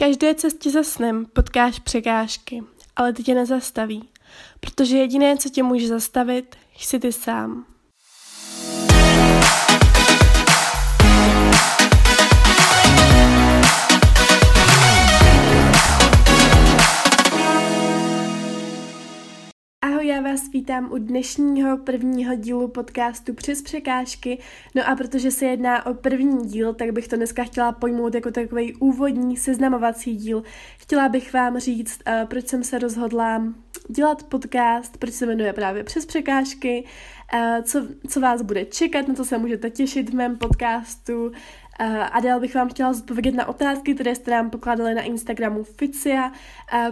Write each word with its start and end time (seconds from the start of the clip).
každé 0.00 0.34
cestě 0.34 0.70
za 0.70 0.82
snem 0.82 1.26
potkáš 1.26 1.78
překážky, 1.78 2.62
ale 2.96 3.12
ty 3.12 3.22
tě 3.22 3.34
nezastaví, 3.34 4.08
protože 4.60 4.98
jediné, 4.98 5.36
co 5.36 5.48
tě 5.48 5.62
může 5.62 5.88
zastavit, 5.88 6.56
jsi 6.78 6.98
ty 6.98 7.12
sám. 7.12 7.64
Vítám 20.52 20.92
u 20.92 20.98
dnešního 20.98 21.78
prvního 21.78 22.34
dílu 22.34 22.68
podcastu 22.68 23.34
Přes 23.34 23.62
překážky. 23.62 24.38
No 24.74 24.88
a 24.88 24.96
protože 24.96 25.30
se 25.30 25.46
jedná 25.46 25.86
o 25.86 25.94
první 25.94 26.46
díl, 26.46 26.74
tak 26.74 26.90
bych 26.90 27.08
to 27.08 27.16
dneska 27.16 27.44
chtěla 27.44 27.72
pojmout 27.72 28.14
jako 28.14 28.30
takový 28.30 28.74
úvodní 28.74 29.36
seznamovací 29.36 30.16
díl. 30.16 30.42
Chtěla 30.78 31.08
bych 31.08 31.32
vám 31.32 31.58
říct, 31.58 32.00
uh, 32.06 32.28
proč 32.28 32.48
jsem 32.48 32.64
se 32.64 32.78
rozhodla 32.78 33.42
dělat 33.88 34.22
podcast, 34.22 34.96
proč 34.96 35.14
se 35.14 35.26
jmenuje 35.26 35.52
právě 35.52 35.84
Přes 35.84 36.06
překážky, 36.06 36.84
uh, 37.34 37.64
co, 37.64 37.86
co 38.08 38.20
vás 38.20 38.42
bude 38.42 38.64
čekat, 38.64 39.08
na 39.08 39.14
co 39.14 39.24
se 39.24 39.38
můžete 39.38 39.70
těšit 39.70 40.10
v 40.10 40.14
mém 40.14 40.38
podcastu, 40.38 41.32
a 42.12 42.20
dál 42.20 42.40
bych 42.40 42.54
vám 42.54 42.68
chtěla 42.68 42.92
zodpovědět 42.92 43.34
na 43.34 43.48
otázky, 43.48 43.94
které 43.94 44.14
jste 44.14 44.30
nám 44.30 44.50
pokládali 44.50 44.94
na 44.94 45.02
Instagramu 45.02 45.64
Ficia. 45.64 46.32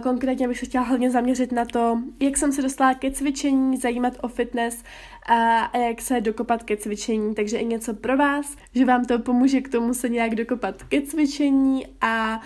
Konkrétně 0.03 0.47
bych 0.47 0.59
se 0.59 0.65
chtěla 0.65 0.83
hlavně 0.83 1.11
zaměřit 1.11 1.51
na 1.51 1.65
to, 1.65 1.99
jak 2.19 2.37
jsem 2.37 2.51
se 2.51 2.61
dostala 2.61 2.93
ke 2.93 3.11
cvičení, 3.11 3.77
zajímat 3.77 4.13
o 4.21 4.27
fitness 4.27 4.83
a 5.29 5.77
jak 5.77 6.01
se 6.01 6.21
dokopat 6.21 6.63
ke 6.63 6.77
cvičení. 6.77 7.35
Takže 7.35 7.57
i 7.57 7.65
něco 7.65 7.93
pro 7.93 8.17
vás, 8.17 8.55
že 8.75 8.85
vám 8.85 9.05
to 9.05 9.19
pomůže 9.19 9.61
k 9.61 9.69
tomu 9.69 9.93
se 9.93 10.09
nějak 10.09 10.35
dokopat 10.35 10.83
ke 10.83 11.01
cvičení 11.01 11.87
a, 12.01 12.41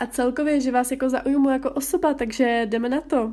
a 0.00 0.06
celkově, 0.06 0.60
že 0.60 0.72
vás 0.72 0.90
jako 0.90 1.08
zaujmu 1.08 1.50
jako 1.50 1.70
osoba, 1.70 2.14
takže 2.14 2.66
jdeme 2.66 2.88
na 2.88 3.00
to. 3.00 3.32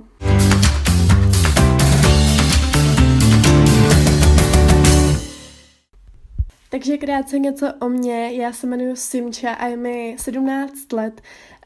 Takže 6.71 6.97
krátce 6.97 7.39
něco 7.39 7.73
o 7.79 7.89
mně. 7.89 8.31
Já 8.33 8.53
se 8.53 8.67
jmenuji 8.67 8.95
Simča 8.95 9.51
a 9.51 9.67
je 9.67 9.77
mi 9.77 10.15
17 10.19 10.93
let. 10.93 11.21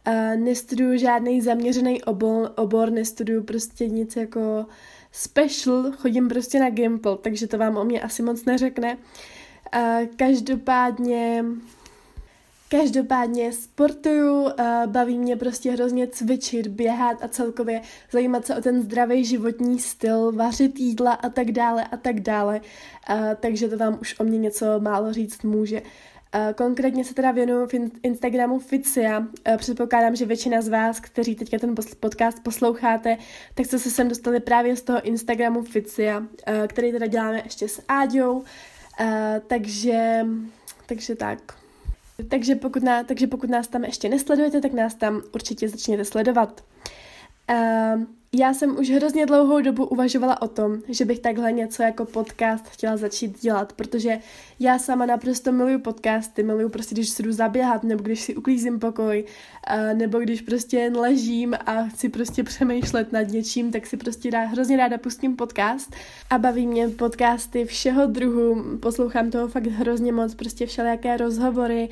Uh, 0.07 0.13
nestuduju 0.35 0.97
žádný 0.97 1.41
zaměřený 1.41 2.03
obor, 2.03 2.51
obor, 2.55 2.91
nestuduju 2.91 3.43
prostě 3.43 3.87
nic 3.87 4.15
jako 4.15 4.65
special, 5.11 5.91
chodím 5.91 6.27
prostě 6.29 6.59
na 6.59 6.69
Gimple, 6.69 7.17
takže 7.17 7.47
to 7.47 7.57
vám 7.57 7.77
o 7.77 7.83
mě 7.85 8.01
asi 8.01 8.23
moc 8.23 8.45
neřekne. 8.45 8.97
Uh, 9.75 10.05
každopádně 10.15 11.45
Každopádně 12.81 13.53
sportuju, 13.53 14.47
eh, 14.47 14.81
baví 14.85 15.17
mě 15.17 15.35
prostě 15.35 15.71
hrozně 15.71 16.07
cvičit, 16.07 16.67
běhat 16.67 17.23
a 17.23 17.27
celkově 17.27 17.81
zajímat 18.11 18.45
se 18.45 18.55
o 18.55 18.61
ten 18.61 18.81
zdravý 18.81 19.25
životní 19.25 19.79
styl, 19.79 20.31
vařit 20.31 20.79
jídla 20.79 21.13
a 21.13 21.29
tak 21.29 21.51
dále 21.51 21.85
a 21.85 21.97
tak 21.97 22.19
dále. 22.19 22.61
Eh, 23.09 23.37
takže 23.39 23.67
to 23.67 23.77
vám 23.77 23.97
už 24.01 24.19
o 24.19 24.23
mě 24.23 24.37
něco 24.37 24.79
málo 24.79 25.13
říct 25.13 25.43
může. 25.43 25.81
Eh, 26.33 26.53
konkrétně 26.57 27.05
se 27.05 27.13
teda 27.13 27.31
věnuju 27.31 27.67
v 27.67 27.73
Instagramu 28.03 28.59
Ficia. 28.59 29.27
Předpokládám, 29.57 30.15
že 30.15 30.25
většina 30.25 30.61
z 30.61 30.67
vás, 30.67 30.99
kteří 30.99 31.35
teďka 31.35 31.59
ten 31.59 31.75
podcast 31.99 32.43
posloucháte, 32.43 33.17
tak 33.53 33.65
jste 33.65 33.79
se 33.79 33.91
sem 33.91 34.07
dostali 34.09 34.39
právě 34.39 34.75
z 34.75 34.81
toho 34.81 35.01
Instagramu 35.01 35.63
Ficia, 35.63 36.23
který 36.67 36.91
teda 36.91 37.07
děláme 37.07 37.41
ještě 37.43 37.67
s 37.67 37.81
Áďou. 37.87 38.43
Takže, 39.47 40.25
takže 40.85 41.15
tak. 41.15 41.64
Takže 42.27 42.55
pokud, 42.55 42.83
ná, 42.83 43.03
takže 43.03 43.27
pokud 43.27 43.49
nás 43.49 43.67
tam 43.67 43.83
ještě 43.83 44.09
nesledujete, 44.09 44.61
tak 44.61 44.73
nás 44.73 44.95
tam 44.95 45.21
určitě 45.33 45.69
začněte 45.69 46.05
sledovat. 46.05 46.63
Uh, 47.49 48.03
já 48.37 48.53
jsem 48.53 48.79
už 48.79 48.89
hrozně 48.89 49.25
dlouhou 49.25 49.61
dobu 49.61 49.85
uvažovala 49.85 50.41
o 50.41 50.47
tom, 50.47 50.77
že 50.89 51.05
bych 51.05 51.19
takhle 51.19 51.51
něco 51.51 51.83
jako 51.83 52.05
podcast 52.05 52.67
chtěla 52.67 52.97
začít 52.97 53.41
dělat, 53.41 53.73
protože 53.73 54.19
já 54.59 54.79
sama 54.79 55.05
naprosto 55.05 55.51
miluju 55.51 55.79
podcasty, 55.79 56.43
miluju 56.43 56.69
prostě, 56.69 56.95
když 56.95 57.09
si 57.09 57.23
jdu 57.23 57.31
zaběhat, 57.31 57.83
nebo 57.83 58.03
když 58.03 58.21
si 58.21 58.35
uklízím 58.35 58.79
pokoj, 58.79 59.25
nebo 59.93 60.19
když 60.19 60.41
prostě 60.41 60.77
jen 60.77 60.97
ležím 60.97 61.55
a 61.65 61.83
chci 61.83 62.09
prostě 62.09 62.43
přemýšlet 62.43 63.11
nad 63.11 63.21
něčím, 63.21 63.71
tak 63.71 63.87
si 63.87 63.97
prostě 63.97 64.31
dá, 64.31 64.41
hrozně 64.41 64.77
ráda 64.77 64.97
pustím 64.97 65.35
podcast 65.35 65.95
a 66.29 66.37
baví 66.37 66.67
mě 66.67 66.89
podcasty 66.89 67.65
všeho 67.65 68.05
druhu, 68.07 68.63
poslouchám 68.79 69.31
toho 69.31 69.47
fakt 69.47 69.67
hrozně 69.67 70.11
moc, 70.11 70.35
prostě 70.35 70.65
všelijaké 70.65 71.17
rozhovory, 71.17 71.89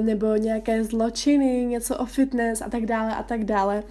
nebo 0.00 0.36
nějaké 0.36 0.84
zločiny, 0.84 1.64
něco 1.64 1.96
o 1.96 2.06
fitness 2.06 2.62
a 2.62 2.70
tak 2.70 2.86
dále 2.86 3.16
a 3.16 3.22
tak 3.22 3.44
dále 3.44 3.82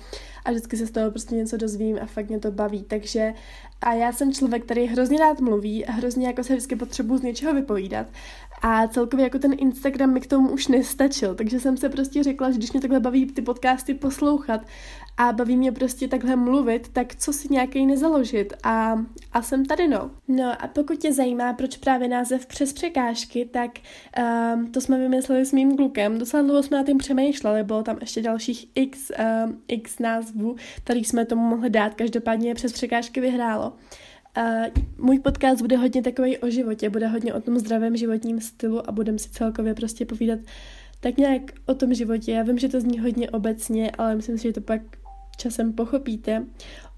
a 0.46 0.52
vždycky 0.52 0.78
se 0.78 0.88
z 0.88 0.92
toho 0.92 1.12
prostě 1.12 1.36
něco 1.36 1.58
dozvím 1.58 2.00
a 2.02 2.06
fakt 2.06 2.30
mě 2.30 2.40
to 2.40 2.52
baví. 2.52 2.84
Takže 2.84 3.34
a 3.82 3.94
já 3.94 4.12
jsem 4.12 4.34
člověk, 4.34 4.66
který 4.66 4.86
hrozně 4.86 5.18
rád 5.18 5.40
mluví 5.40 5.86
a 5.86 5.92
hrozně 5.92 6.28
jako 6.28 6.44
se 6.44 6.54
vždycky 6.54 6.76
potřebuji 6.76 7.18
z 7.18 7.22
něčeho 7.22 7.54
vypovídat. 7.54 8.08
A 8.62 8.88
celkově 8.88 9.24
jako 9.24 9.40
ten 9.40 9.54
Instagram 9.58 10.14
mi 10.14 10.22
k 10.22 10.28
tomu 10.28 10.50
už 10.50 10.68
nestačil, 10.68 11.36
takže 11.36 11.60
jsem 11.60 11.78
se 11.78 11.90
prostě 11.90 12.24
řekla, 12.24 12.52
že 12.52 12.58
když 12.58 12.72
mě 12.72 12.82
takhle 12.82 13.00
baví 13.00 13.26
ty 13.26 13.42
podcasty 13.42 13.94
poslouchat 13.94 14.62
a 15.18 15.32
baví 15.32 15.58
mě 15.58 15.72
prostě 15.72 16.08
takhle 16.08 16.36
mluvit, 16.36 16.88
tak 16.94 17.16
co 17.16 17.34
si 17.34 17.48
nějaký 17.52 17.86
nezaložit 17.86 18.54
a, 18.64 19.06
a 19.34 19.42
jsem 19.42 19.66
tady 19.66 19.88
no. 19.88 20.12
No 20.28 20.64
a 20.64 20.68
pokud 20.68 20.98
tě 20.98 21.14
zajímá, 21.14 21.54
proč 21.54 21.78
právě 21.78 22.08
název 22.08 22.46
přes 22.46 22.74
překážky, 22.74 23.50
tak 23.52 23.72
um, 24.56 24.72
to 24.72 24.82
jsme 24.82 25.00
vymysleli 25.00 25.46
s 25.46 25.52
mým 25.52 25.78
klukem. 25.78 26.20
Docela 26.20 26.44
dlouho 26.44 26.64
jsme 26.64 26.78
na 26.78 26.84
tím 26.84 26.98
přemýšleli, 26.98 27.64
bylo 27.64 27.84
tam 27.84 27.98
ještě 28.02 28.22
dalších 28.22 28.68
x, 28.76 29.12
um, 29.46 29.62
x 29.68 30.00
názvů, 30.00 30.56
který 30.84 31.04
jsme 31.04 31.26
tomu 31.26 31.42
mohli 31.42 31.70
dát, 31.70 31.94
každopádně 31.94 32.56
přes 32.56 32.74
překážky 32.74 33.22
vyhrálo. 33.22 33.71
Uh, 34.38 34.66
můj 34.98 35.20
podcast 35.20 35.62
bude 35.62 35.78
hodně 35.78 36.02
takový 36.02 36.38
o 36.38 36.50
životě, 36.50 36.90
bude 36.90 37.08
hodně 37.08 37.34
o 37.34 37.42
tom 37.42 37.60
zdravém 37.60 37.98
životním 37.98 38.42
stylu 38.42 38.90
a 38.90 38.92
budeme 38.92 39.20
si 39.20 39.30
celkově 39.30 39.74
prostě 39.74 40.06
povídat 40.06 40.40
tak 41.02 41.18
nějak 41.18 41.42
o 41.66 41.76
tom 41.76 41.94
životě. 41.94 42.32
Já 42.32 42.44
vím, 42.44 42.58
že 42.58 42.70
to 42.70 42.82
zní 42.82 43.00
hodně 43.00 43.30
obecně, 43.30 43.92
ale 43.98 44.16
myslím 44.16 44.38
si, 44.38 44.44
že 44.44 44.54
to 44.54 44.62
pak 44.62 44.82
časem 45.38 45.74
pochopíte, 45.74 46.46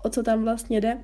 o 0.03 0.09
co 0.09 0.23
tam 0.23 0.44
vlastně 0.44 0.81
jde. 0.81 0.97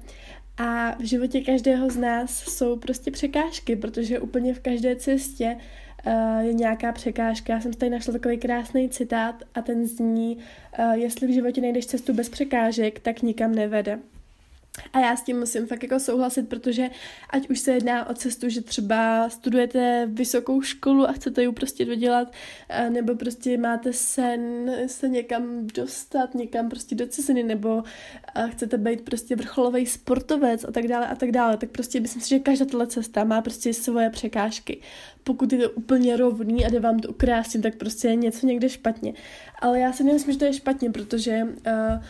A 0.58 0.96
v 1.00 1.03
životě 1.03 1.41
každého 1.41 1.90
z 1.90 1.97
nás 1.97 2.40
jsou 2.40 2.75
prostě 2.75 3.12
překážky, 3.12 3.75
protože 3.75 4.19
úplně 4.19 4.53
v 4.53 4.59
každé 4.59 4.96
cestě 4.96 5.58
uh, 6.08 6.40
je 6.40 6.53
nějaká 6.53 6.91
překážka. 6.91 7.53
Já 7.53 7.62
jsem 7.62 7.74
tady 7.74 7.90
našla 7.90 8.13
takový 8.13 8.38
krásný 8.38 8.90
citát 8.90 9.44
a 9.56 9.62
ten 9.62 9.88
zní, 9.88 10.38
uh, 10.79 10.91
jestli 10.91 11.28
v 11.28 11.34
životě 11.34 11.62
nejdeš 11.62 11.85
cestu 11.85 12.13
bez 12.13 12.29
překážek, 12.29 13.00
tak 13.00 13.22
nikam 13.22 13.56
nevede. 13.56 14.00
A 14.94 15.00
já 15.00 15.16
s 15.16 15.24
tím 15.24 15.40
musím 15.40 15.68
fakt 15.68 15.84
jako 15.84 16.00
souhlasit, 16.00 16.50
protože 16.50 16.90
ať 17.30 17.50
už 17.50 17.59
se 17.59 17.72
jedná 17.72 18.09
o 18.09 18.13
cestu, 18.13 18.50
že 18.50 18.62
třeba 18.62 19.30
studujete 19.30 20.07
vysokou 20.12 20.62
školu 20.62 21.09
a 21.09 21.12
chcete 21.12 21.41
ji 21.41 21.52
prostě 21.52 21.85
dodělat, 21.85 22.34
eh, 22.69 22.90
nebo 22.90 23.16
prostě 23.16 23.58
máte 23.58 23.94
sen 23.94 24.72
se 24.88 25.09
někam 25.09 25.68
dostat, 25.68 26.35
někam 26.35 26.69
prostě 26.69 26.96
do 26.96 27.08
ciziny, 27.08 27.44
nebo 27.44 27.84
eh, 28.35 28.47
chcete 28.52 28.78
být 28.78 29.02
prostě 29.02 29.35
vrcholový 29.35 29.85
sportovec 29.85 30.63
a 30.63 30.72
tak 30.72 30.88
dále 30.88 31.08
a 31.08 31.16
tak 31.16 31.31
dále, 31.31 31.58
tak 31.58 31.69
prostě 31.69 32.00
myslím 32.00 32.22
si, 32.22 32.29
že 32.29 32.40
každá 32.40 32.66
tato 32.66 32.88
cesta 32.88 33.24
má 33.24 33.41
prostě 33.41 33.74
svoje 33.74 34.09
překážky. 34.09 34.81
Pokud 35.24 35.53
je 35.53 35.59
to 35.59 35.69
úplně 35.72 36.18
rovný 36.18 36.66
a 36.66 36.69
jde 36.69 36.79
vám 36.79 37.00
to 37.00 37.09
ukrásně, 37.09 37.62
tak 37.62 37.75
prostě 37.75 38.08
je 38.08 38.16
něco 38.16 38.47
někde 38.47 38.69
špatně. 38.69 39.13
Ale 39.62 39.79
já 39.79 39.94
si 39.94 40.03
nemyslím, 40.03 40.34
že 40.34 40.40
to 40.40 40.46
je 40.46 40.53
špatně, 40.53 40.91
protože 40.91 41.44
uh, 41.44 42.03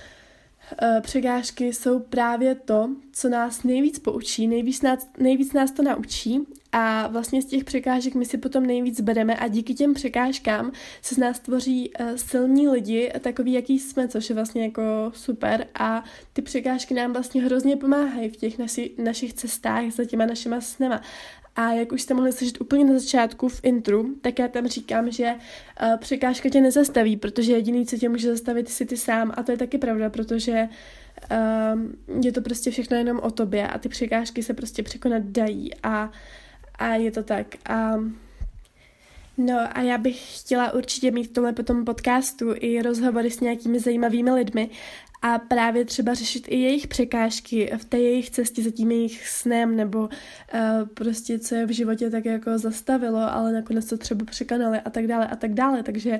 překážky 1.01 1.73
jsou 1.73 1.99
právě 1.99 2.55
to, 2.55 2.89
co 3.11 3.29
nás 3.29 3.63
nejvíc 3.63 3.99
poučí, 3.99 4.47
nejvíc 4.47 4.81
nás, 4.81 5.09
nejvíc 5.17 5.53
nás 5.53 5.71
to 5.71 5.83
naučí 5.83 6.39
a 6.71 7.07
vlastně 7.07 7.41
z 7.41 7.45
těch 7.45 7.63
překážek 7.63 8.15
my 8.15 8.25
si 8.25 8.37
potom 8.37 8.65
nejvíc 8.65 9.01
bereme 9.01 9.35
a 9.35 9.47
díky 9.47 9.73
těm 9.73 9.93
překážkám 9.93 10.71
se 11.01 11.15
z 11.15 11.17
nás 11.17 11.39
tvoří 11.39 11.91
uh, 11.99 12.15
silní 12.15 12.67
lidi, 12.67 13.11
takový, 13.21 13.53
jaký 13.53 13.79
jsme, 13.79 14.07
což 14.07 14.29
je 14.29 14.35
vlastně 14.35 14.63
jako 14.63 14.81
super 15.15 15.67
a 15.79 16.03
ty 16.33 16.41
překážky 16.41 16.93
nám 16.93 17.13
vlastně 17.13 17.43
hrozně 17.43 17.75
pomáhají 17.75 18.29
v 18.29 18.37
těch 18.37 18.57
naši, 18.57 18.91
našich 18.97 19.33
cestách 19.33 19.91
za 19.91 20.05
těma 20.05 20.25
našima 20.25 20.61
snema. 20.61 21.01
A 21.55 21.71
jak 21.71 21.91
už 21.91 22.01
jste 22.01 22.13
mohli 22.13 22.31
slyšet 22.31 22.61
úplně 22.61 22.85
na 22.85 22.99
začátku 22.99 23.49
v 23.49 23.59
intru, 23.63 24.15
tak 24.21 24.39
já 24.39 24.47
tam 24.47 24.67
říkám, 24.67 25.11
že 25.11 25.33
uh, 25.33 25.97
překážka 25.97 26.49
tě 26.49 26.61
nezastaví, 26.61 27.17
protože 27.17 27.53
jediný, 27.53 27.85
co 27.85 27.97
tě 27.97 28.09
může 28.09 28.31
zastavit, 28.31 28.69
jsi 28.69 28.85
ty 28.85 28.97
sám. 28.97 29.33
A 29.37 29.43
to 29.43 29.51
je 29.51 29.57
taky 29.57 29.77
pravda, 29.77 30.09
protože 30.09 30.69
uh, 31.31 32.21
je 32.25 32.31
to 32.31 32.41
prostě 32.41 32.71
všechno 32.71 32.97
jenom 32.97 33.19
o 33.19 33.31
tobě 33.31 33.67
a 33.67 33.77
ty 33.77 33.89
překážky 33.89 34.43
se 34.43 34.53
prostě 34.53 34.83
překonat 34.83 35.23
dají 35.23 35.71
a, 35.83 36.11
a 36.75 36.95
je 36.95 37.11
to 37.11 37.23
tak. 37.23 37.47
A 37.69 37.99
No 39.41 39.77
a 39.77 39.81
já 39.81 39.97
bych 39.97 40.39
chtěla 40.39 40.73
určitě 40.73 41.11
mít 41.11 41.23
v 41.23 41.33
tomhle 41.33 41.53
potom 41.53 41.85
podcastu 41.85 42.45
i 42.55 42.81
rozhovory 42.81 43.31
s 43.31 43.39
nějakými 43.39 43.79
zajímavými 43.79 44.31
lidmi 44.31 44.69
a 45.21 45.39
právě 45.39 45.85
třeba 45.85 46.13
řešit 46.13 46.45
i 46.47 46.55
jejich 46.55 46.87
překážky 46.87 47.71
v 47.77 47.85
té 47.85 47.99
jejich 47.99 48.29
cestě 48.29 48.63
za 48.63 48.71
tím 48.71 48.91
jejich 48.91 49.27
snem 49.27 49.75
nebo 49.75 49.99
uh, 49.99 50.09
prostě 50.93 51.39
co 51.39 51.55
je 51.55 51.65
v 51.65 51.69
životě 51.69 52.09
tak 52.09 52.25
jako 52.25 52.57
zastavilo, 52.57 53.33
ale 53.33 53.53
nakonec 53.53 53.85
to 53.85 53.97
třeba 53.97 54.25
překonali 54.25 54.79
a 54.79 54.89
tak 54.89 55.07
dále 55.07 55.27
a 55.27 55.35
tak 55.35 55.53
dále. 55.53 55.83
Takže 55.83 56.19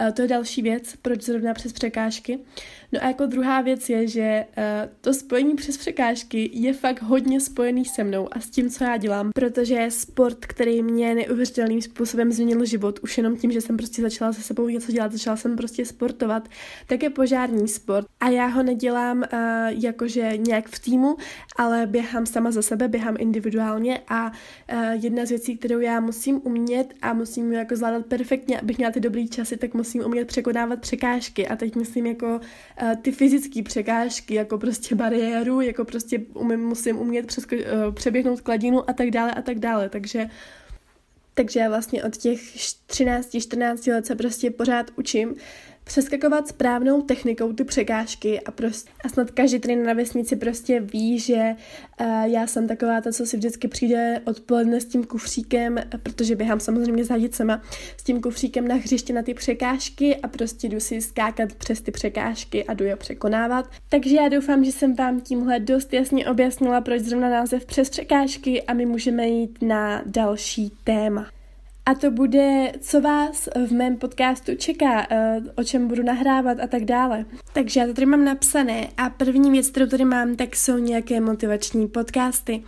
uh, 0.00 0.10
to 0.10 0.22
je 0.22 0.28
další 0.28 0.62
věc, 0.62 0.94
proč 1.02 1.22
zrovna 1.22 1.54
přes 1.54 1.72
překážky. 1.72 2.38
No 2.92 3.00
a 3.02 3.06
jako 3.06 3.26
druhá 3.26 3.60
věc 3.60 3.88
je, 3.88 4.08
že 4.08 4.46
uh, 4.58 4.64
to 5.00 5.14
spojení 5.14 5.54
přes 5.54 5.76
překážky 5.76 6.50
je 6.52 6.72
fakt 6.72 7.02
hodně 7.02 7.40
spojený 7.40 7.84
se 7.84 8.04
mnou 8.04 8.28
a 8.30 8.40
s 8.40 8.50
tím, 8.50 8.70
co 8.70 8.84
já 8.84 8.96
dělám, 8.96 9.30
protože 9.34 9.74
je 9.74 9.90
sport, 9.90 10.46
který 10.46 10.82
mě 10.82 11.14
neuvěřitelným 11.14 11.82
způsobem 11.82 12.32
změnil 12.32 12.64
život, 12.64 12.98
už 13.02 13.18
jenom 13.18 13.36
tím, 13.36 13.52
že 13.52 13.60
jsem 13.60 13.76
prostě 13.76 14.02
začala 14.02 14.32
se 14.32 14.42
sebou 14.42 14.68
něco 14.68 14.92
dělat, 14.92 15.12
začala 15.12 15.36
jsem 15.36 15.56
prostě 15.56 15.86
sportovat, 15.86 16.48
tak 16.86 17.02
je 17.02 17.10
požární 17.10 17.68
sport. 17.68 18.06
A 18.20 18.28
já 18.28 18.39
ho 18.46 18.62
nedělám 18.62 19.18
uh, 19.18 19.24
jakože 19.68 20.32
nějak 20.36 20.68
v 20.68 20.78
týmu, 20.78 21.16
ale 21.56 21.86
běhám 21.86 22.26
sama 22.26 22.50
za 22.50 22.62
sebe, 22.62 22.88
běhám 22.88 23.16
individuálně 23.18 24.00
a 24.08 24.26
uh, 24.26 24.34
jedna 24.92 25.26
z 25.26 25.28
věcí, 25.28 25.56
kterou 25.58 25.78
já 25.78 26.00
musím 26.00 26.40
umět 26.44 26.94
a 27.02 27.12
musím 27.12 27.52
jako 27.52 27.76
zvládat 27.76 28.06
perfektně, 28.06 28.60
abych 28.60 28.78
měla 28.78 28.92
ty 28.92 29.00
dobrý 29.00 29.28
časy, 29.28 29.56
tak 29.56 29.74
musím 29.74 30.04
umět 30.04 30.24
překonávat 30.28 30.80
překážky. 30.80 31.48
A 31.48 31.56
teď 31.56 31.76
myslím 31.76 32.06
jako 32.06 32.40
uh, 32.82 32.94
ty 33.02 33.12
fyzické 33.12 33.62
překážky, 33.62 34.34
jako 34.34 34.58
prostě 34.58 34.94
bariéru, 34.94 35.60
jako 35.60 35.84
prostě 35.84 36.18
umím, 36.34 36.60
musím 36.60 36.98
umět 36.98 37.26
přesko- 37.26 37.88
uh, 37.88 37.94
přeběhnout 37.94 38.40
kladinu 38.40 38.90
a 38.90 38.92
tak 38.92 39.10
dále 39.10 39.32
a 39.32 39.42
tak 39.42 39.58
dále, 39.58 39.88
takže 39.88 40.30
takže 41.34 41.60
já 41.60 41.68
vlastně 41.68 42.04
od 42.04 42.16
těch 42.16 42.56
13-14 42.56 43.92
let 43.92 44.06
se 44.06 44.14
prostě 44.14 44.50
pořád 44.50 44.90
učím 44.96 45.34
přeskakovat 45.90 46.48
správnou 46.48 47.02
technikou 47.02 47.52
ty 47.52 47.64
překážky 47.64 48.40
a, 48.40 48.50
prostě, 48.50 48.90
a 49.04 49.08
snad 49.08 49.30
každý 49.30 49.58
trenér 49.58 49.86
na 49.86 49.92
vesnici 49.92 50.36
prostě 50.36 50.80
ví, 50.80 51.18
že 51.18 51.54
uh, 52.00 52.06
já 52.22 52.46
jsem 52.46 52.68
taková 52.68 53.00
ta, 53.00 53.12
co 53.12 53.26
si 53.26 53.36
vždycky 53.36 53.68
přijde 53.68 54.20
odpoledne 54.24 54.80
s 54.80 54.84
tím 54.84 55.04
kufříkem, 55.04 55.78
protože 56.02 56.36
běhám 56.36 56.60
samozřejmě 56.60 57.04
s 57.04 57.08
hadicema, 57.08 57.62
s 57.96 58.02
tím 58.02 58.20
kufříkem 58.20 58.68
na 58.68 58.74
hřiště 58.74 59.12
na 59.12 59.22
ty 59.22 59.34
překážky 59.34 60.16
a 60.16 60.28
prostě 60.28 60.68
jdu 60.68 60.80
si 60.80 61.00
skákat 61.00 61.52
přes 61.52 61.80
ty 61.80 61.90
překážky 61.90 62.64
a 62.64 62.74
jdu 62.74 62.84
je 62.84 62.96
překonávat. 62.96 63.70
Takže 63.88 64.16
já 64.16 64.28
doufám, 64.28 64.64
že 64.64 64.72
jsem 64.72 64.94
vám 64.94 65.20
tímhle 65.20 65.60
dost 65.60 65.92
jasně 65.92 66.28
objasnila, 66.28 66.80
proč 66.80 67.00
zrovna 67.00 67.30
název 67.30 67.66
přes 67.66 67.90
překážky 67.90 68.62
a 68.62 68.74
my 68.74 68.86
můžeme 68.86 69.28
jít 69.28 69.58
na 69.62 70.02
další 70.06 70.72
téma. 70.84 71.39
A 71.90 71.94
to 71.94 72.10
bude, 72.10 72.72
co 72.80 73.00
vás 73.00 73.48
v 73.66 73.72
mém 73.72 73.96
podcastu 73.96 74.54
čeká, 74.56 75.06
eh, 75.10 75.40
o 75.56 75.64
čem 75.64 75.88
budu 75.88 76.02
nahrávat 76.02 76.60
a 76.60 76.66
tak 76.66 76.84
dále. 76.84 77.24
Takže 77.52 77.80
já 77.80 77.86
to 77.86 77.94
tady 77.94 78.06
mám 78.06 78.24
napsané 78.24 78.88
a 78.96 79.10
první 79.10 79.50
věc, 79.50 79.70
kterou 79.70 79.86
tady 79.86 80.04
mám, 80.04 80.36
tak 80.36 80.56
jsou 80.56 80.78
nějaké 80.78 81.20
motivační 81.20 81.88
podcasty. 81.88 82.62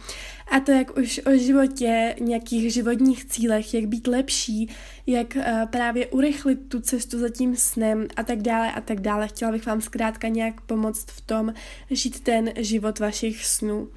A 0.50 0.60
to 0.60 0.72
jak 0.72 0.98
už 0.98 1.20
o 1.26 1.36
životě, 1.36 2.16
nějakých 2.20 2.72
životních 2.72 3.24
cílech, 3.24 3.74
jak 3.74 3.86
být 3.86 4.06
lepší, 4.06 4.68
jak 5.06 5.36
uh, 5.36 5.42
právě 5.70 6.06
urychlit 6.06 6.68
tu 6.68 6.80
cestu 6.80 7.18
za 7.18 7.28
tím 7.28 7.56
snem 7.56 8.06
a 8.16 8.22
tak 8.22 8.42
dále 8.42 8.72
a 8.72 8.80
tak 8.80 9.00
dále. 9.00 9.28
Chtěla 9.28 9.52
bych 9.52 9.66
vám 9.66 9.80
zkrátka 9.80 10.28
nějak 10.28 10.60
pomoct 10.60 11.10
v 11.10 11.20
tom 11.20 11.54
žít 11.90 12.20
ten 12.20 12.50
život 12.56 12.98
vašich 12.98 13.46
snů. 13.46 13.88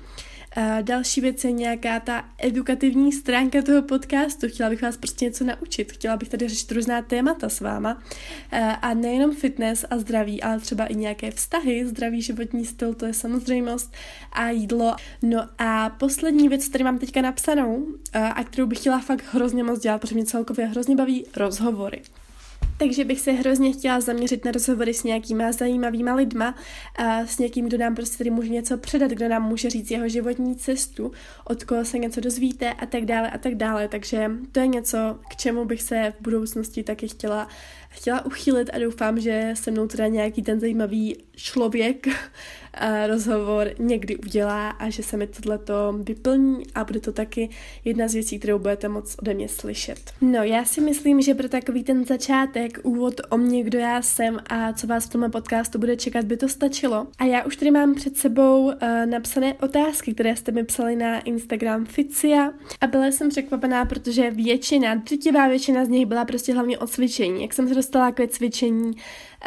Další 0.81 1.21
věc 1.21 1.43
je 1.43 1.51
nějaká 1.51 1.99
ta 1.99 2.25
edukativní 2.37 3.11
stránka 3.11 3.61
toho 3.61 3.81
podcastu. 3.81 4.47
Chtěla 4.47 4.69
bych 4.69 4.81
vás 4.81 4.97
prostě 4.97 5.25
něco 5.25 5.43
naučit. 5.43 5.91
Chtěla 5.91 6.17
bych 6.17 6.29
tady 6.29 6.47
řešit 6.47 6.71
různá 6.71 7.01
témata 7.01 7.49
s 7.49 7.59
váma. 7.59 8.03
A 8.81 8.93
nejenom 8.93 9.35
fitness 9.35 9.85
a 9.89 9.97
zdraví, 9.97 10.43
ale 10.43 10.59
třeba 10.59 10.85
i 10.85 10.95
nějaké 10.95 11.31
vztahy, 11.31 11.87
zdravý 11.87 12.21
životní 12.21 12.65
styl, 12.65 12.93
to 12.93 13.05
je 13.05 13.13
samozřejmost 13.13 13.93
a 14.31 14.49
jídlo. 14.49 14.95
No 15.21 15.49
a 15.57 15.89
poslední 15.89 16.49
věc, 16.49 16.67
kterou 16.67 16.83
mám 16.85 16.99
teďka 16.99 17.21
napsanou 17.21 17.87
a 18.13 18.43
kterou 18.43 18.67
bych 18.67 18.79
chtěla 18.79 18.99
fakt 18.99 19.23
hrozně 19.33 19.63
moc 19.63 19.79
dělat, 19.79 20.01
protože 20.01 20.15
mě 20.15 20.25
celkově 20.25 20.65
hrozně 20.65 20.95
baví 20.95 21.25
rozhovory. 21.35 22.01
Takže 22.77 23.05
bych 23.05 23.19
se 23.19 23.31
hrozně 23.31 23.73
chtěla 23.73 24.01
zaměřit 24.01 24.45
na 24.45 24.51
rozhovory 24.51 24.93
s 24.93 25.03
nějakýma 25.03 25.51
zajímavýma 25.51 26.15
lidma, 26.15 26.55
a 26.95 27.25
s 27.25 27.37
někým, 27.37 27.65
kdo 27.65 27.77
nám 27.77 27.95
prostě 27.95 28.17
tady 28.17 28.29
může 28.29 28.49
něco 28.49 28.77
předat, 28.77 29.11
kdo 29.11 29.29
nám 29.29 29.43
může 29.43 29.69
říct 29.69 29.91
jeho 29.91 30.09
životní 30.09 30.55
cestu, 30.55 31.11
od 31.45 31.63
koho 31.63 31.85
se 31.85 31.97
něco 31.97 32.21
dozvíte 32.21 32.73
a 32.73 32.85
tak 32.85 33.05
dále 33.05 33.31
a 33.31 33.37
tak 33.37 33.55
dále. 33.55 33.87
Takže 33.87 34.31
to 34.51 34.59
je 34.59 34.67
něco, 34.67 34.97
k 35.31 35.35
čemu 35.35 35.65
bych 35.65 35.81
se 35.81 36.13
v 36.19 36.23
budoucnosti 36.23 36.83
taky 36.83 37.07
chtěla 37.07 37.47
chtěla 37.95 38.25
uchylit 38.25 38.69
a 38.73 38.79
doufám, 38.79 39.19
že 39.19 39.51
se 39.53 39.71
mnou 39.71 39.87
teda 39.87 40.07
nějaký 40.07 40.41
ten 40.41 40.59
zajímavý 40.59 41.17
člověk 41.35 42.07
rozhovor 43.07 43.71
někdy 43.79 44.17
udělá 44.17 44.69
a 44.69 44.89
že 44.89 45.03
se 45.03 45.17
mi 45.17 45.27
tohleto 45.27 45.95
vyplní 45.99 46.63
a 46.75 46.83
bude 46.83 46.99
to 46.99 47.11
taky 47.11 47.49
jedna 47.85 48.07
z 48.07 48.13
věcí, 48.13 48.39
kterou 48.39 48.59
budete 48.59 48.89
moc 48.89 49.15
ode 49.21 49.33
mě 49.33 49.49
slyšet. 49.49 49.99
No, 50.21 50.43
já 50.43 50.65
si 50.65 50.81
myslím, 50.81 51.21
že 51.21 51.35
pro 51.35 51.49
takový 51.49 51.83
ten 51.83 52.05
začátek, 52.05 52.79
úvod 52.83 53.21
o 53.29 53.37
mě, 53.37 53.63
kdo 53.63 53.79
já 53.79 54.01
jsem 54.01 54.39
a 54.49 54.73
co 54.73 54.87
vás 54.87 55.05
v 55.05 55.09
tomhle 55.09 55.29
podcastu 55.29 55.79
bude 55.79 55.95
čekat, 55.95 56.25
by 56.25 56.37
to 56.37 56.47
stačilo. 56.47 57.07
A 57.19 57.25
já 57.25 57.43
už 57.43 57.55
tady 57.55 57.71
mám 57.71 57.95
před 57.95 58.17
sebou 58.17 58.63
uh, 58.65 58.71
napsané 59.05 59.53
otázky, 59.53 60.13
které 60.13 60.35
jste 60.35 60.51
mi 60.51 60.63
psali 60.63 60.95
na 60.95 61.19
Instagram 61.19 61.85
Ficia 61.85 62.51
a 62.81 62.87
byla 62.87 63.07
jsem 63.07 63.29
překvapená, 63.29 63.85
protože 63.85 64.31
většina, 64.31 64.95
drtivá 64.95 65.47
většina 65.47 65.85
z 65.85 65.89
nich 65.89 66.05
byla 66.05 66.25
prostě 66.25 66.53
hlavně 66.53 66.77
o 66.77 66.87
cvičení. 66.87 67.41
Jak 67.41 67.53
jsem 67.53 67.67
se 67.67 67.75
dostala 67.75 68.11
k 68.11 68.27
cvičení, 68.27 68.91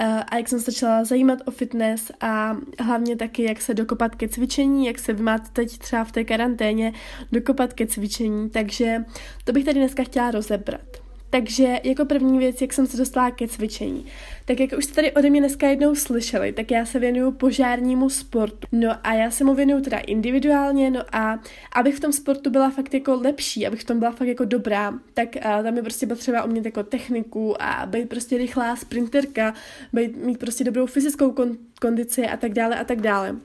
a 0.04 0.36
jak 0.36 0.48
jsem 0.48 0.58
se 0.58 0.70
začala 0.70 1.04
zajímat 1.04 1.38
o 1.44 1.50
fitness 1.50 2.12
a 2.20 2.56
hlavně 2.80 3.16
taky, 3.16 3.42
jak 3.42 3.60
se 3.60 3.74
dokopat 3.74 4.14
ke 4.14 4.28
cvičení, 4.28 4.86
jak 4.86 4.98
se 4.98 5.12
vy 5.12 5.22
máte 5.22 5.48
teď 5.52 5.78
třeba 5.78 6.04
v 6.04 6.12
té 6.12 6.24
karanténě 6.24 6.92
dokopat 7.32 7.72
ke 7.72 7.86
cvičení, 7.86 8.50
takže 8.50 9.04
to 9.44 9.52
bych 9.52 9.64
tady 9.64 9.78
dneska 9.78 10.02
chtěla 10.02 10.30
rozebrat. 10.30 11.07
Takže 11.30 11.80
jako 11.84 12.04
první 12.04 12.38
věc, 12.38 12.60
jak 12.60 12.72
jsem 12.72 12.86
se 12.86 12.96
dostala 12.96 13.30
ke 13.30 13.48
cvičení. 13.48 14.06
Tak 14.44 14.60
jak 14.60 14.70
už 14.78 14.84
jste 14.84 14.94
tady 14.94 15.12
ode 15.12 15.30
mě 15.30 15.40
dneska 15.40 15.68
jednou 15.68 15.94
slyšeli, 15.94 16.52
tak 16.52 16.70
já 16.70 16.86
se 16.86 16.98
věnuju 16.98 17.32
požárnímu 17.32 18.10
sportu. 18.10 18.68
No 18.72 18.90
a 19.04 19.14
já 19.14 19.30
se 19.30 19.44
mu 19.44 19.54
věnuju 19.54 19.82
teda 19.82 19.98
individuálně, 19.98 20.90
no 20.90 21.00
a 21.12 21.38
abych 21.72 21.96
v 21.96 22.00
tom 22.00 22.12
sportu 22.12 22.50
byla 22.50 22.70
fakt 22.70 22.94
jako 22.94 23.14
lepší, 23.14 23.66
abych 23.66 23.80
v 23.80 23.84
tom 23.84 23.98
byla 23.98 24.10
fakt 24.10 24.28
jako 24.28 24.44
dobrá, 24.44 24.94
tak 25.14 25.46
a, 25.46 25.62
tam 25.62 25.76
je 25.76 25.82
prostě 25.82 26.06
potřeba 26.06 26.44
umět 26.44 26.64
jako 26.64 26.82
techniku 26.82 27.62
a 27.62 27.86
být 27.86 28.08
prostě 28.08 28.38
rychlá 28.38 28.76
sprinterka, 28.76 29.54
být, 29.92 30.16
mít 30.16 30.38
prostě 30.38 30.64
dobrou 30.64 30.86
fyzickou 30.86 31.32
kon- 31.32 31.56
kondici 31.80 32.26
a 32.26 32.36
tak 32.36 32.52
dále 32.52 32.80
a 32.80 32.84
tak 32.84 33.00
dále. 33.00 33.36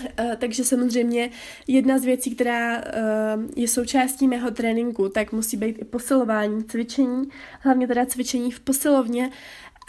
Uh, 0.00 0.34
takže 0.36 0.64
samozřejmě 0.64 1.30
jedna 1.66 1.98
z 1.98 2.04
věcí, 2.04 2.34
která 2.34 2.78
uh, 2.78 2.84
je 3.56 3.68
součástí 3.68 4.28
mého 4.28 4.50
tréninku, 4.50 5.08
tak 5.08 5.32
musí 5.32 5.56
být 5.56 5.78
i 5.78 5.84
posilování, 5.84 6.64
cvičení, 6.64 7.28
hlavně 7.60 7.86
teda 7.86 8.06
cvičení 8.06 8.50
v 8.50 8.60
posilovně. 8.60 9.30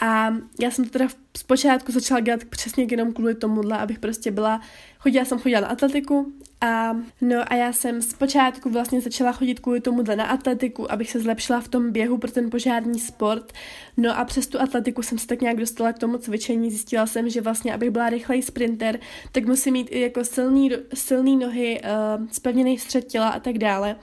A 0.04 0.34
já 0.60 0.70
jsem 0.70 0.84
to 0.84 0.90
teda 0.90 1.08
zpočátku 1.36 1.92
začala 1.92 2.20
dělat 2.20 2.44
přesně 2.44 2.86
jenom 2.90 3.12
kvůli 3.12 3.34
tomuhle, 3.34 3.78
abych 3.78 3.98
prostě 3.98 4.30
byla, 4.30 4.60
chodila 4.98 5.24
jsem 5.24 5.38
chodila 5.38 5.60
na 5.60 5.66
atletiku 5.66 6.32
a 6.60 6.96
no 7.20 7.52
a 7.52 7.54
já 7.54 7.72
jsem 7.72 8.02
zpočátku 8.02 8.70
vlastně 8.70 9.00
začala 9.00 9.32
chodit 9.32 9.60
kvůli 9.60 9.80
tomuhle 9.80 10.16
na 10.16 10.24
atletiku, 10.24 10.92
abych 10.92 11.10
se 11.10 11.20
zlepšila 11.20 11.60
v 11.60 11.68
tom 11.68 11.92
běhu 11.92 12.18
pro 12.18 12.30
ten 12.30 12.50
požární 12.50 13.00
sport. 13.00 13.52
No 13.96 14.18
a 14.18 14.24
přes 14.24 14.46
tu 14.46 14.60
atletiku 14.60 15.02
jsem 15.02 15.18
se 15.18 15.26
tak 15.26 15.40
nějak 15.40 15.56
dostala 15.56 15.92
k 15.92 15.98
tomu 15.98 16.18
cvičení, 16.18 16.70
zjistila 16.70 17.06
jsem, 17.06 17.30
že 17.30 17.40
vlastně, 17.40 17.74
abych 17.74 17.90
byla 17.90 18.10
rychlej 18.10 18.42
sprinter, 18.42 18.98
tak 19.32 19.46
musím 19.46 19.72
mít 19.72 19.88
i 19.90 20.00
jako 20.00 20.24
silný, 20.24 20.70
silný 20.94 21.36
nohy, 21.36 21.80
uh, 21.80 22.26
spevněný 22.32 22.78
střed 22.78 23.04
těla 23.04 23.28
a 23.28 23.40
tak 23.40 23.58
dále. 23.58 23.96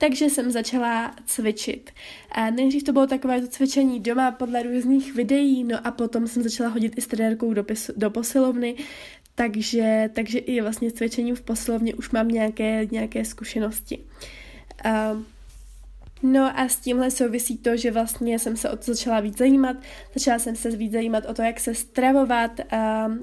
Takže 0.00 0.30
jsem 0.30 0.50
začala 0.50 1.14
cvičit. 1.26 1.90
A 2.32 2.50
nejdřív 2.50 2.82
to 2.82 2.92
bylo 2.92 3.06
takové 3.06 3.40
to 3.40 3.48
cvičení 3.48 4.00
doma 4.00 4.30
podle 4.30 4.62
různých 4.62 5.14
videí, 5.14 5.64
no 5.64 5.86
a 5.86 5.90
potom 5.90 6.28
jsem 6.28 6.42
začala 6.42 6.70
hodit 6.70 6.98
i 6.98 7.00
s 7.00 7.06
trenérkou 7.06 7.54
do, 7.54 7.64
pis, 7.64 7.90
do 7.96 8.10
posilovny, 8.10 8.74
takže, 9.34 10.10
takže 10.12 10.38
i 10.38 10.60
vlastně 10.60 10.90
s 10.90 10.92
cvičením 10.92 11.36
v 11.36 11.42
posilovně 11.42 11.94
už 11.94 12.10
mám 12.10 12.28
nějaké, 12.28 12.86
nějaké 12.90 13.24
zkušenosti. 13.24 13.98
Uh, 14.84 15.22
No 16.22 16.60
a 16.60 16.68
s 16.68 16.76
tímhle 16.76 17.10
souvisí 17.10 17.58
to, 17.58 17.76
že 17.76 17.90
vlastně 17.90 18.38
jsem 18.38 18.56
se 18.56 18.70
o 18.70 18.76
to 18.76 18.82
začala 18.82 19.20
víc 19.20 19.38
zajímat. 19.38 19.76
Začala 20.14 20.38
jsem 20.38 20.56
se 20.56 20.70
víc 20.70 20.92
zajímat 20.92 21.24
o 21.26 21.34
to, 21.34 21.42
jak 21.42 21.60
se 21.60 21.74
stravovat, 21.74 22.60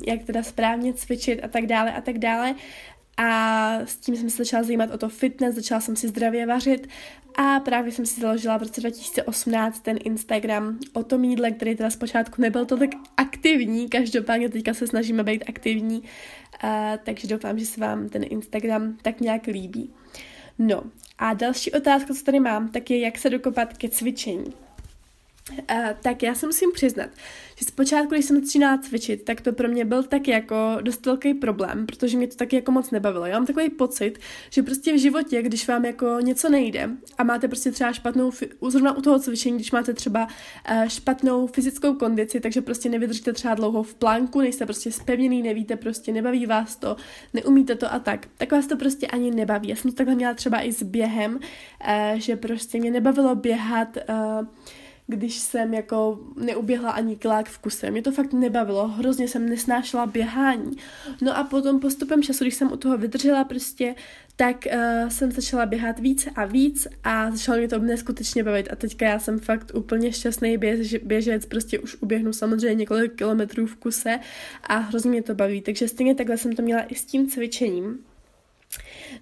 jak 0.08 0.24
teda 0.26 0.44
správně 0.44 0.94
cvičit 0.94 1.44
a 1.44 1.48
tak 1.48 1.66
dále 1.66 1.94
a 1.94 2.02
tak 2.02 2.18
dále. 2.18 2.56
A 3.18 3.80
s 3.86 3.96
tím 3.96 4.16
jsem 4.16 4.30
se 4.30 4.38
začala 4.38 4.64
zajímat 4.64 4.92
o 4.92 4.98
to 4.98 5.10
fitness, 5.10 5.56
začala 5.56 5.82
jsem 5.82 5.96
si 5.96 6.08
zdravě 6.08 6.46
vařit 6.46 6.88
a 7.38 7.60
právě 7.60 7.92
jsem 7.92 8.06
si 8.06 8.22
založila 8.22 8.58
v 8.58 8.62
roce 8.62 8.82
2018 8.82 9.80
ten 9.80 9.98
Instagram 10.04 10.80
o 10.94 11.04
tom 11.04 11.24
jídle, 11.24 11.52
který 11.52 11.76
teda 11.76 11.90
zpočátku 11.90 12.42
nebyl 12.42 12.66
to 12.66 12.78
tak 12.78 12.90
aktivní, 13.18 13.90
každopádně 13.90 14.50
teďka 14.50 14.74
se 14.74 14.88
snažíme 14.88 15.24
být 15.24 15.44
aktivní, 15.50 16.00
uh, 16.00 16.70
takže 17.04 17.28
doufám, 17.28 17.60
že 17.60 17.66
se 17.66 17.82
vám 17.82 18.10
ten 18.10 18.26
Instagram 18.30 18.98
tak 19.02 19.22
nějak 19.22 19.48
líbí. 19.48 19.94
No 20.60 20.84
a 21.18 21.34
další 21.34 21.72
otázka, 21.72 22.14
co 22.14 22.24
tady 22.24 22.40
mám, 22.40 22.70
tak 22.70 22.90
je, 22.90 23.00
jak 23.00 23.18
se 23.18 23.30
dokopat 23.30 23.78
ke 23.78 23.90
cvičení. 23.90 24.54
Uh, 25.72 25.90
tak 26.02 26.24
já 26.24 26.36
se 26.36 26.46
musím 26.46 26.72
přiznat, 26.72 27.10
že 27.60 27.66
zpočátku, 27.66 28.14
když 28.14 28.26
jsem 28.26 28.44
začínala 28.44 28.78
cvičit, 28.78 29.24
tak 29.24 29.42
to 29.42 29.54
pro 29.54 29.68
mě 29.68 29.86
byl 29.86 30.04
tak 30.04 30.28
jako 30.28 30.78
dost 30.82 31.06
velký 31.06 31.34
problém, 31.34 31.86
protože 31.86 32.18
mě 32.18 32.28
to 32.28 32.36
taky 32.36 32.56
jako 32.56 32.72
moc 32.72 32.92
nebavilo. 32.92 33.26
Já 33.26 33.40
mám 33.40 33.46
takový 33.46 33.70
pocit, 33.70 34.20
že 34.50 34.64
prostě 34.64 34.94
v 34.94 35.00
životě, 35.00 35.42
když 35.42 35.68
vám 35.68 35.86
jako 35.86 36.18
něco 36.22 36.50
nejde 36.50 36.90
a 37.18 37.24
máte 37.24 37.48
prostě 37.48 37.72
třeba 37.72 37.94
špatnou, 37.94 38.32
zrovna 38.68 38.98
u 38.98 39.02
toho 39.02 39.20
cvičení, 39.20 39.56
když 39.56 39.72
máte 39.72 39.94
třeba 39.94 40.28
uh, 40.72 40.88
špatnou 40.88 41.48
fyzickou 41.48 41.94
kondici, 41.94 42.40
takže 42.40 42.62
prostě 42.62 42.90
nevydržíte 42.90 43.34
třeba 43.34 43.56
dlouho 43.56 43.84
v 43.84 43.96
plánku, 43.96 44.42
nejste 44.42 44.66
prostě 44.66 44.92
spevněný, 44.92 45.42
nevíte 45.42 45.76
prostě, 45.76 46.12
nebaví 46.12 46.46
vás 46.46 46.76
to, 46.76 46.96
neumíte 47.34 47.76
to 47.76 47.94
a 47.94 48.00
tak, 48.00 48.28
tak 48.38 48.52
vás 48.52 48.68
to 48.68 48.78
prostě 48.78 49.08
ani 49.08 49.32
nebaví. 49.32 49.70
Já 49.70 49.76
jsem 49.76 49.92
to 49.92 49.98
takhle 49.98 50.16
měla 50.16 50.34
třeba 50.34 50.62
i 50.62 50.72
s 50.72 50.84
během, 50.84 51.34
uh, 51.34 52.20
že 52.20 52.36
prostě 52.36 52.80
mě 52.80 52.92
nebavilo 52.92 53.36
běhat 53.36 53.98
uh, 54.42 54.48
když 55.08 55.36
jsem 55.40 55.74
jako 55.74 56.20
neuběhla 56.36 56.92
ani 56.92 57.16
kilák 57.16 57.50
v 57.50 57.58
kuse. 57.58 57.92
Mě 57.92 58.02
to 58.02 58.12
fakt 58.12 58.34
nebavilo, 58.34 58.88
hrozně 58.88 59.28
jsem 59.28 59.50
nesnášela 59.50 60.06
běhání. 60.06 60.78
No 61.22 61.38
a 61.38 61.44
potom 61.44 61.80
postupem 61.80 62.24
času, 62.24 62.44
když 62.44 62.56
jsem 62.56 62.72
u 62.72 62.78
toho 62.78 62.98
vydržela 62.98 63.44
prostě, 63.44 63.96
tak 64.36 64.68
uh, 64.74 65.10
jsem 65.10 65.32
začala 65.32 65.66
běhat 65.66 66.00
víc 66.00 66.28
a 66.36 66.46
víc 66.46 66.88
a 67.04 67.32
začalo 67.32 67.58
mě 67.58 67.68
to 67.68 67.80
neskutečně 67.80 68.44
bavit 68.44 68.68
a 68.72 68.76
teďka 68.76 69.06
já 69.06 69.20
jsem 69.20 69.40
fakt 69.40 69.72
úplně 69.74 70.14
šťastný 70.14 70.58
běž, 70.58 70.96
běžec, 71.04 71.46
prostě 71.46 71.80
už 71.80 71.96
uběhnu 72.02 72.34
samozřejmě 72.34 72.76
několik 72.76 73.16
kilometrů 73.16 73.68
v 73.68 73.76
kuse 73.76 74.20
a 74.64 74.78
hrozně 74.78 75.12
mě 75.12 75.24
to 75.24 75.36
baví, 75.36 75.62
takže 75.62 75.88
stejně 75.88 76.16
takhle 76.16 76.38
jsem 76.38 76.54
to 76.54 76.62
měla 76.62 76.82
i 76.82 76.96
s 76.96 77.06
tím 77.06 77.28
cvičením. 77.28 78.00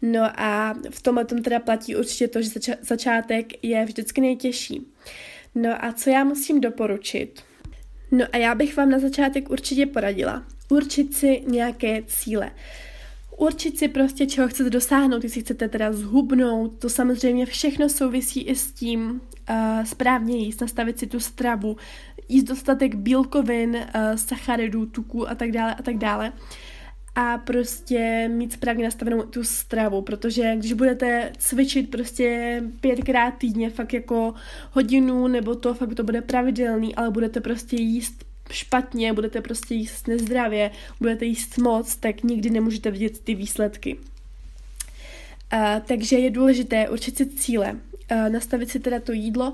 No 0.02 0.40
a 0.40 0.76
v 0.90 1.02
tomhle 1.02 1.26
tom 1.26 1.44
teda 1.44 1.60
platí 1.60 1.96
určitě 1.96 2.28
to, 2.28 2.42
že 2.42 2.50
zača- 2.50 2.78
začátek 2.82 3.64
je 3.64 3.86
vždycky 3.86 4.22
nejtěžší. 4.22 4.88
No 5.56 5.86
a 5.86 5.94
co 5.94 6.10
já 6.10 6.24
musím 6.24 6.62
doporučit? 6.62 7.44
No 8.12 8.26
a 8.32 8.38
já 8.38 8.56
bych 8.56 8.78
vám 8.78 8.90
na 8.90 9.00
začátek 9.00 9.50
určitě 9.50 9.86
poradila. 9.86 10.44
Určit 10.70 11.14
si 11.14 11.44
nějaké 11.48 12.04
cíle. 12.08 12.52
Určit 13.38 13.78
si 13.78 13.88
prostě, 13.88 14.26
čeho 14.26 14.48
chcete 14.48 14.70
dosáhnout, 14.70 15.24
jestli 15.24 15.42
chcete 15.42 15.70
teda 15.70 15.94
zhubnout, 15.94 16.80
to 16.80 16.90
samozřejmě 16.90 17.46
všechno 17.46 17.90
souvisí 17.90 18.42
i 18.42 18.56
s 18.56 18.72
tím 18.72 19.22
uh, 19.50 19.84
správně 19.84 20.38
jíst, 20.38 20.62
nastavit 20.62 21.00
si 21.00 21.08
tu 21.08 21.20
stravu, 21.20 21.78
jíst 22.30 22.44
dostatek 22.44 22.96
bílkovin, 22.96 23.76
uh, 23.76 24.16
sacharidů, 24.16 24.86
tuků 24.86 25.30
a 25.30 25.36
tak 25.36 25.52
dále 25.52 25.76
a 25.76 25.84
tak 25.84 25.98
dále. 25.98 26.30
Uh, 26.30 26.36
a 27.16 27.38
prostě 27.38 28.30
mít 28.34 28.54
správně 28.54 28.84
nastavenou 28.84 29.22
tu 29.24 29.44
stravu, 29.44 30.02
protože 30.02 30.56
když 30.56 30.74
budete 30.74 31.32
cvičit 31.38 31.92
prostě 31.92 32.62
pětkrát 32.82 33.38
týdně, 33.38 33.70
fakt 33.70 33.94
jako 33.94 34.34
hodinu, 34.72 35.28
nebo 35.28 35.56
to 35.56 35.74
fakt 35.74 35.96
to 35.96 36.04
bude 36.04 36.22
pravidelný, 36.22 36.96
ale 36.96 37.12
budete 37.12 37.42
prostě 37.42 37.76
jíst 37.76 38.26
špatně, 38.52 39.14
budete 39.14 39.42
prostě 39.42 39.76
jíst 39.76 40.08
nezdravě, 40.08 40.72
budete 41.00 41.26
jíst 41.26 41.58
moc, 41.58 41.96
tak 41.96 42.24
nikdy 42.24 42.50
nemůžete 42.50 42.92
vidět 42.92 43.20
ty 43.20 43.36
výsledky. 43.36 43.98
Uh, 45.54 45.60
takže 45.88 46.20
je 46.20 46.30
důležité 46.30 46.90
určit 46.90 47.18
si 47.18 47.26
cíle, 47.26 47.72
uh, 48.12 48.30
nastavit 48.30 48.70
si 48.70 48.80
teda 48.80 49.00
to 49.00 49.12
jídlo 49.12 49.54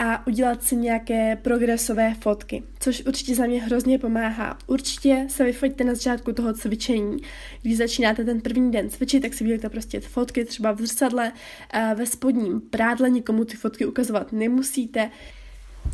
a 0.00 0.26
udělat 0.26 0.62
si 0.62 0.76
nějaké 0.76 1.36
progresové 1.36 2.14
fotky, 2.14 2.62
což 2.78 3.02
určitě 3.06 3.34
za 3.34 3.46
mě 3.46 3.62
hrozně 3.62 3.98
pomáhá. 3.98 4.58
Určitě 4.66 5.26
se 5.28 5.44
vyfoťte 5.44 5.84
na 5.84 5.94
začátku 5.94 6.32
toho 6.32 6.52
cvičení. 6.52 7.16
Když 7.62 7.76
začínáte 7.76 8.24
ten 8.24 8.40
první 8.40 8.70
den 8.70 8.90
cvičit, 8.90 9.22
tak 9.22 9.34
si 9.34 9.44
vydělíte 9.44 9.68
prostě 9.68 10.00
fotky 10.00 10.44
třeba 10.44 10.72
v 10.72 10.80
zrcadle, 10.80 11.32
eh, 11.72 11.94
ve 11.94 12.06
spodním 12.06 12.60
prádle, 12.60 13.10
nikomu 13.10 13.44
ty 13.44 13.56
fotky 13.56 13.86
ukazovat 13.86 14.32
nemusíte. 14.32 15.10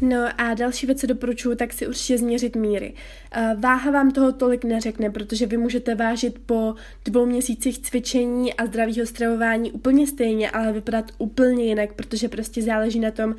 No 0.00 0.29
a 0.38 0.55
další 0.55 0.87
věc, 0.87 1.00
co 1.00 1.07
doporučuji, 1.07 1.57
tak 1.57 1.73
si 1.73 1.87
určitě 1.87 2.19
změřit 2.19 2.57
míry. 2.57 2.95
Eh, 3.33 3.55
váha 3.59 3.91
vám 3.91 4.11
toho 4.11 4.33
tolik 4.33 4.65
neřekne, 4.65 5.11
protože 5.11 5.47
vy 5.47 5.57
můžete 5.57 5.95
vážit 5.95 6.38
po 6.47 6.75
dvou 7.05 7.26
měsících 7.26 7.79
cvičení 7.79 8.55
a 8.55 8.67
zdravého 8.67 9.07
stravování 9.07 9.73
úplně 9.73 10.07
stejně, 10.07 10.50
ale 10.50 10.73
vypadat 10.73 11.05
úplně 11.19 11.65
jinak, 11.65 11.93
protože 11.93 12.29
prostě 12.29 12.62
záleží 12.62 13.00
na 13.00 13.11
tom, 13.11 13.35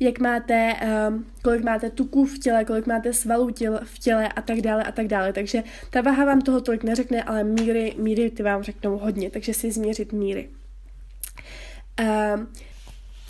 jak 0.00 0.18
máte, 0.18 0.74
um, 1.08 1.26
kolik 1.42 1.62
máte 1.62 1.90
tuků 1.90 2.24
v 2.24 2.38
těle, 2.38 2.64
kolik 2.64 2.86
máte 2.86 3.12
svalů 3.12 3.50
v 3.84 3.98
těle 3.98 4.28
a 4.28 4.42
tak 4.42 4.60
dále 4.60 4.82
a 4.82 4.92
tak 4.92 5.06
dále. 5.06 5.32
Takže 5.32 5.62
ta 5.90 6.00
váha 6.00 6.24
vám 6.24 6.40
toho 6.40 6.60
tolik 6.60 6.84
neřekne, 6.84 7.22
ale 7.22 7.44
míry, 7.44 7.94
míry 7.98 8.30
ty 8.30 8.42
vám 8.42 8.62
řeknou 8.62 8.98
hodně, 8.98 9.30
takže 9.30 9.54
si 9.54 9.72
změřit 9.72 10.12
míry. 10.12 10.48
Um, 12.00 12.48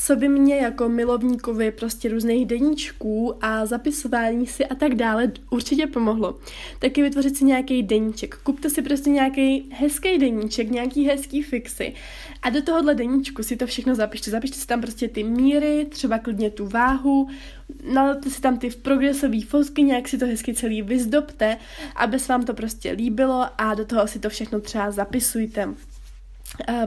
co 0.03 0.17
by 0.17 0.29
mě 0.29 0.57
jako 0.57 0.89
milovníkovi 0.89 1.71
prostě 1.71 2.09
různých 2.09 2.47
deníčků 2.47 3.35
a 3.41 3.67
zapisování 3.67 4.47
si 4.47 4.67
a 4.67 4.75
tak 4.75 4.95
dále 4.95 5.33
určitě 5.51 5.87
pomohlo, 5.87 6.39
tak 6.79 6.99
je 6.99 7.05
vytvořit 7.05 7.37
si 7.37 7.45
nějaký 7.45 7.83
deníček. 7.83 8.37
Kupte 8.37 8.71
si 8.71 8.83
prostě 8.83 9.11
nějaký 9.11 9.71
hezký 9.73 10.19
deníček, 10.19 10.71
nějaký 10.71 11.07
hezký 11.07 11.43
fixy 11.43 11.95
a 12.43 12.51
do 12.51 12.63
tohohle 12.63 12.95
deníčku 12.95 13.43
si 13.43 13.57
to 13.57 13.67
všechno 13.67 13.95
zapište. 13.95 14.31
Zapište 14.31 14.57
si 14.57 14.67
tam 14.67 14.81
prostě 14.81 15.09
ty 15.09 15.25
míry, 15.25 15.87
třeba 15.91 16.19
klidně 16.19 16.51
tu 16.51 16.67
váhu, 16.67 17.29
nalte 17.95 18.31
si 18.31 18.41
tam 18.41 18.59
ty 18.59 18.71
v 18.71 18.77
progresové 18.77 19.41
fotky, 19.41 19.83
nějak 19.83 20.09
si 20.09 20.19
to 20.19 20.27
hezky 20.27 20.55
celý 20.55 20.83
vyzdobte, 20.83 21.57
aby 21.97 22.19
se 22.19 22.33
vám 22.33 22.45
to 22.45 22.55
prostě 22.55 22.91
líbilo 22.91 23.47
a 23.59 23.75
do 23.75 23.85
toho 23.85 24.07
si 24.07 24.19
to 24.19 24.29
všechno 24.29 24.61
třeba 24.61 24.91
zapisujte 24.91 25.75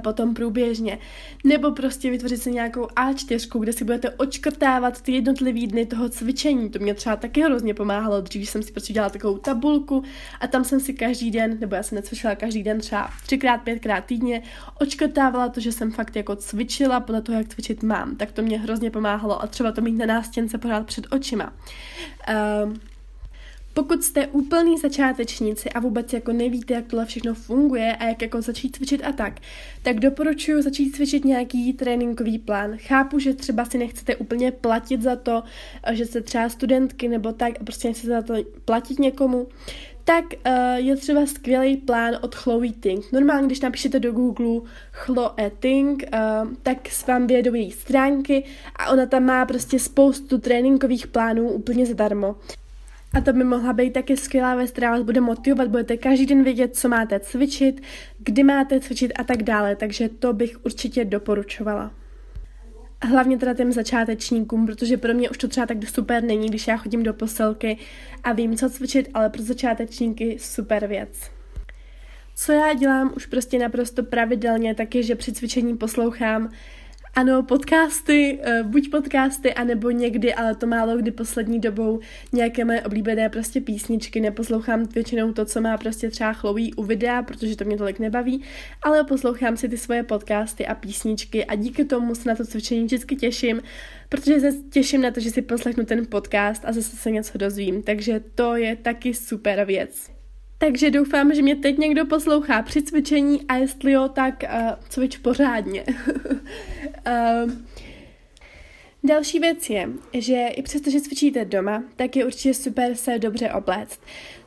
potom 0.03 0.33
průběžně. 0.33 0.99
Nebo 1.43 1.71
prostě 1.71 2.11
vytvořit 2.11 2.41
si 2.41 2.51
nějakou 2.51 2.85
A4, 2.85 3.59
kde 3.59 3.73
si 3.73 3.85
budete 3.85 4.09
očkrtávat 4.09 5.01
ty 5.01 5.11
jednotlivé 5.11 5.67
dny 5.67 5.85
toho 5.85 6.09
cvičení. 6.09 6.69
To 6.69 6.79
mě 6.79 6.93
třeba 6.93 7.15
taky 7.15 7.41
hrozně 7.41 7.73
pomáhalo. 7.73 8.21
Dřív 8.21 8.49
jsem 8.49 8.63
si 8.63 8.71
prostě 8.71 8.93
dělala 8.93 9.09
takovou 9.09 9.37
tabulku 9.37 10.03
a 10.39 10.47
tam 10.47 10.63
jsem 10.63 10.79
si 10.79 10.93
každý 10.93 11.31
den, 11.31 11.57
nebo 11.59 11.75
já 11.75 11.83
jsem 11.83 11.95
necvičila 11.95 12.35
každý 12.35 12.63
den 12.63 12.79
třeba 12.79 13.09
třikrát, 13.25 13.57
pětkrát 13.57 14.05
týdně, 14.05 14.41
očkrtávala 14.79 15.49
to, 15.49 15.59
že 15.59 15.71
jsem 15.71 15.91
fakt 15.91 16.15
jako 16.15 16.35
cvičila 16.35 16.99
podle 16.99 17.21
toho, 17.21 17.37
jak 17.37 17.47
cvičit 17.47 17.83
mám. 17.83 18.15
Tak 18.15 18.31
to 18.31 18.41
mě 18.41 18.59
hrozně 18.59 18.91
pomáhalo 18.91 19.41
a 19.41 19.47
třeba 19.47 19.71
to 19.71 19.81
mít 19.81 19.97
na 19.97 20.05
nástěnce 20.05 20.57
pořád 20.57 20.85
před 20.85 21.07
očima. 21.11 21.53
Uh, 22.63 22.73
pokud 23.73 24.03
jste 24.03 24.27
úplný 24.27 24.77
začátečníci 24.77 25.69
a 25.69 25.79
vůbec 25.79 26.13
jako 26.13 26.33
nevíte, 26.33 26.73
jak 26.73 26.85
tohle 26.87 27.05
všechno 27.05 27.33
funguje 27.33 27.95
a 27.95 28.05
jak 28.05 28.21
jako 28.21 28.41
začít 28.41 28.75
cvičit 28.75 29.01
a 29.05 29.11
tak, 29.11 29.39
tak 29.83 29.99
doporučuji 29.99 30.61
začít 30.61 30.95
cvičit 30.95 31.25
nějaký 31.25 31.73
tréninkový 31.73 32.39
plán. 32.39 32.77
Chápu, 32.77 33.19
že 33.19 33.33
třeba 33.33 33.65
si 33.65 33.77
nechcete 33.77 34.15
úplně 34.15 34.51
platit 34.51 35.01
za 35.01 35.15
to, 35.15 35.43
že 35.91 36.05
jste 36.05 36.21
třeba 36.21 36.49
studentky 36.49 37.07
nebo 37.07 37.31
tak 37.31 37.53
a 37.61 37.63
prostě 37.63 37.87
nechcete 37.87 38.13
za 38.13 38.21
to 38.21 38.33
platit 38.65 38.99
někomu, 38.99 39.47
tak 40.05 40.25
uh, 40.25 40.53
je 40.75 40.95
třeba 40.95 41.25
skvělý 41.25 41.77
plán 41.77 42.17
od 42.21 42.35
Chloe 42.35 42.71
Ting. 42.79 43.11
Normálně, 43.11 43.45
když 43.47 43.61
napíšete 43.61 43.99
do 43.99 44.11
Google 44.11 44.69
Chloe 44.91 45.51
Ting, 45.59 46.03
uh, 46.13 46.49
tak 46.63 46.89
s 46.89 47.07
vám 47.07 47.27
vyjedou 47.27 47.53
její 47.53 47.71
stránky 47.71 48.43
a 48.75 48.91
ona 48.91 49.05
tam 49.05 49.23
má 49.23 49.45
prostě 49.45 49.79
spoustu 49.79 50.37
tréninkových 50.37 51.07
plánů 51.07 51.49
úplně 51.49 51.85
zadarmo. 51.85 52.35
A 53.13 53.21
to 53.21 53.33
by 53.33 53.43
mohla 53.43 53.73
být 53.73 53.93
taky 53.93 54.17
skvělá 54.17 54.55
věc, 54.55 54.71
která 54.71 54.91
vás 54.91 55.01
bude 55.01 55.21
motivovat. 55.21 55.67
Budete 55.67 55.97
každý 55.97 56.25
den 56.25 56.43
vědět, 56.43 56.75
co 56.75 56.89
máte 56.89 57.19
cvičit, 57.19 57.81
kdy 58.19 58.43
máte 58.43 58.79
cvičit 58.79 59.11
a 59.19 59.23
tak 59.23 59.43
dále. 59.43 59.75
Takže 59.75 60.09
to 60.09 60.33
bych 60.33 60.65
určitě 60.65 61.05
doporučovala. 61.05 61.91
Hlavně 63.01 63.37
teda 63.37 63.53
těm 63.53 63.71
začátečníkům, 63.71 64.65
protože 64.65 64.97
pro 64.97 65.13
mě 65.13 65.29
už 65.29 65.37
to 65.37 65.47
třeba 65.47 65.65
tak 65.65 65.77
super 65.89 66.23
není, 66.23 66.49
když 66.49 66.67
já 66.67 66.77
chodím 66.77 67.03
do 67.03 67.13
posilky 67.13 67.77
a 68.23 68.33
vím, 68.33 68.57
co 68.57 68.69
cvičit, 68.69 69.09
ale 69.13 69.29
pro 69.29 69.41
začátečníky 69.41 70.37
super 70.39 70.87
věc. 70.87 71.31
Co 72.35 72.51
já 72.51 72.73
dělám 72.73 73.13
už 73.15 73.25
prostě 73.25 73.59
naprosto 73.59 74.03
pravidelně, 74.03 74.75
tak 74.75 74.95
je, 74.95 75.03
že 75.03 75.15
při 75.15 75.31
cvičení 75.31 75.77
poslouchám 75.77 76.49
ano, 77.15 77.43
podcasty, 77.43 78.39
uh, 78.61 78.67
buď 78.67 78.91
podcasty, 78.91 79.53
anebo 79.53 79.91
někdy, 79.91 80.33
ale 80.33 80.55
to 80.55 80.67
málo 80.67 80.97
kdy 80.97 81.11
poslední 81.11 81.59
dobou 81.59 81.99
nějaké 82.31 82.65
moje 82.65 82.81
oblíbené 82.81 83.29
prostě 83.29 83.61
písničky. 83.61 84.21
Neposlouchám 84.21 84.83
většinou 84.83 85.33
to, 85.33 85.45
co 85.45 85.61
má 85.61 85.77
prostě 85.77 86.09
třeba 86.09 86.33
chlouí 86.33 86.73
u 86.73 86.83
videa, 86.83 87.21
protože 87.21 87.55
to 87.55 87.65
mě 87.65 87.77
tolik 87.77 87.99
nebaví, 87.99 88.43
ale 88.81 89.03
poslouchám 89.03 89.57
si 89.57 89.69
ty 89.69 89.77
svoje 89.77 90.03
podcasty 90.03 90.67
a 90.67 90.75
písničky 90.75 91.45
a 91.45 91.55
díky 91.55 91.85
tomu 91.85 92.15
se 92.15 92.29
na 92.29 92.35
to 92.35 92.45
cvičení 92.45 92.83
vždycky 92.83 93.15
těším, 93.15 93.61
protože 94.09 94.39
se 94.39 94.51
těším 94.69 95.01
na 95.01 95.11
to, 95.11 95.19
že 95.19 95.31
si 95.31 95.41
poslechnu 95.41 95.85
ten 95.85 96.05
podcast 96.05 96.65
a 96.65 96.71
zase 96.71 96.95
se 96.95 97.11
něco 97.11 97.37
dozvím. 97.37 97.83
Takže 97.83 98.21
to 98.35 98.55
je 98.55 98.75
taky 98.75 99.13
super 99.13 99.65
věc. 99.65 100.12
Takže 100.65 100.91
doufám, 100.91 101.33
že 101.33 101.41
mě 101.41 101.55
teď 101.55 101.77
někdo 101.77 102.05
poslouchá 102.05 102.61
při 102.61 102.81
cvičení 102.81 103.41
a 103.47 103.55
jestli 103.55 103.91
jo, 103.91 104.09
tak 104.09 104.43
uh, 104.43 104.69
cvič 104.89 105.17
pořádně. 105.17 105.83
uh, 107.07 107.51
Další 109.03 109.39
věc 109.39 109.69
je, 109.69 109.89
že 110.13 110.47
i 110.47 110.61
přesto, 110.61 110.89
že 110.89 111.01
cvičíte 111.01 111.45
doma, 111.45 111.83
tak 111.95 112.15
je 112.15 112.25
určitě 112.25 112.53
super 112.53 112.95
se 112.95 113.19
dobře 113.19 113.51
obléct. 113.51 113.99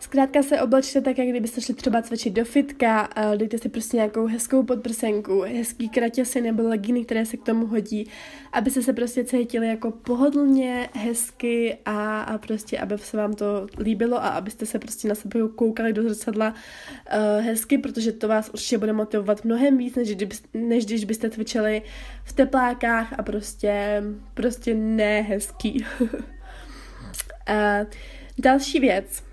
Zkrátka 0.06 0.42
se 0.42 0.60
oblečte 0.60 1.00
tak, 1.00 1.18
jak 1.18 1.28
kdybyste 1.28 1.60
šli 1.60 1.75
třeba 1.75 2.02
cvičit 2.02 2.32
do 2.32 2.44
fitka, 2.44 3.08
dejte 3.36 3.58
si 3.58 3.68
prostě 3.68 3.96
nějakou 3.96 4.26
hezkou 4.26 4.62
podprsenku, 4.62 5.40
hezký 5.40 5.88
kratěsy 5.88 6.40
nebo 6.40 6.62
legíny, 6.62 7.04
které 7.04 7.26
se 7.26 7.36
k 7.36 7.42
tomu 7.42 7.66
hodí, 7.66 8.10
abyste 8.52 8.82
se 8.82 8.92
prostě 8.92 9.25
cítili 9.25 9.68
jako 9.68 9.90
pohodlně, 9.90 10.88
hezky 10.94 11.76
a, 11.84 12.20
a 12.22 12.38
prostě, 12.38 12.78
aby 12.78 12.98
se 12.98 13.16
vám 13.16 13.32
to 13.32 13.66
líbilo 13.78 14.16
a 14.16 14.28
abyste 14.28 14.66
se 14.66 14.78
prostě 14.78 15.08
na 15.08 15.14
sebe 15.14 15.40
koukali 15.54 15.92
do 15.92 16.02
zrcadla 16.02 16.54
uh, 16.54 17.44
hezky, 17.44 17.78
protože 17.78 18.12
to 18.12 18.28
vás 18.28 18.50
určitě 18.54 18.78
bude 18.78 18.92
motivovat 18.92 19.44
mnohem 19.44 19.78
víc, 19.78 19.94
než, 19.94 20.14
kdyby, 20.14 20.36
než 20.54 20.86
když 20.86 21.04
byste 21.04 21.30
cvičili 21.30 21.82
v 22.25 22.32
teplákách 22.32 23.18
a 23.18 23.22
prostě, 23.22 24.02
prostě 24.34 24.75
ne 24.75 25.20
hezký. 25.22 25.84
uh, 26.00 26.08
další 28.38 28.80
věc. 28.80 29.25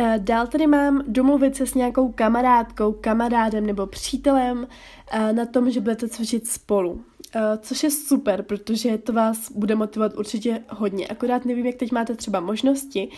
Eh, 0.00 0.18
dál 0.18 0.46
tady 0.46 0.66
mám 0.66 1.02
domluvit 1.06 1.56
se 1.56 1.66
s 1.66 1.74
nějakou 1.74 2.12
kamarádkou, 2.12 2.92
kamarádem 2.92 3.66
nebo 3.66 3.86
přítelem 3.86 4.66
eh, 5.10 5.32
na 5.32 5.46
tom, 5.46 5.70
že 5.70 5.80
budete 5.80 6.08
cvičit 6.08 6.46
spolu. 6.46 7.04
Eh, 7.34 7.58
což 7.60 7.82
je 7.82 7.90
super, 7.90 8.42
protože 8.42 8.98
to 8.98 9.12
vás 9.12 9.52
bude 9.52 9.74
motivovat 9.74 10.14
určitě 10.14 10.60
hodně. 10.68 11.06
Akorát 11.06 11.44
nevím, 11.44 11.66
jak 11.66 11.76
teď 11.76 11.92
máte 11.92 12.14
třeba 12.14 12.40
možnosti. 12.40 13.08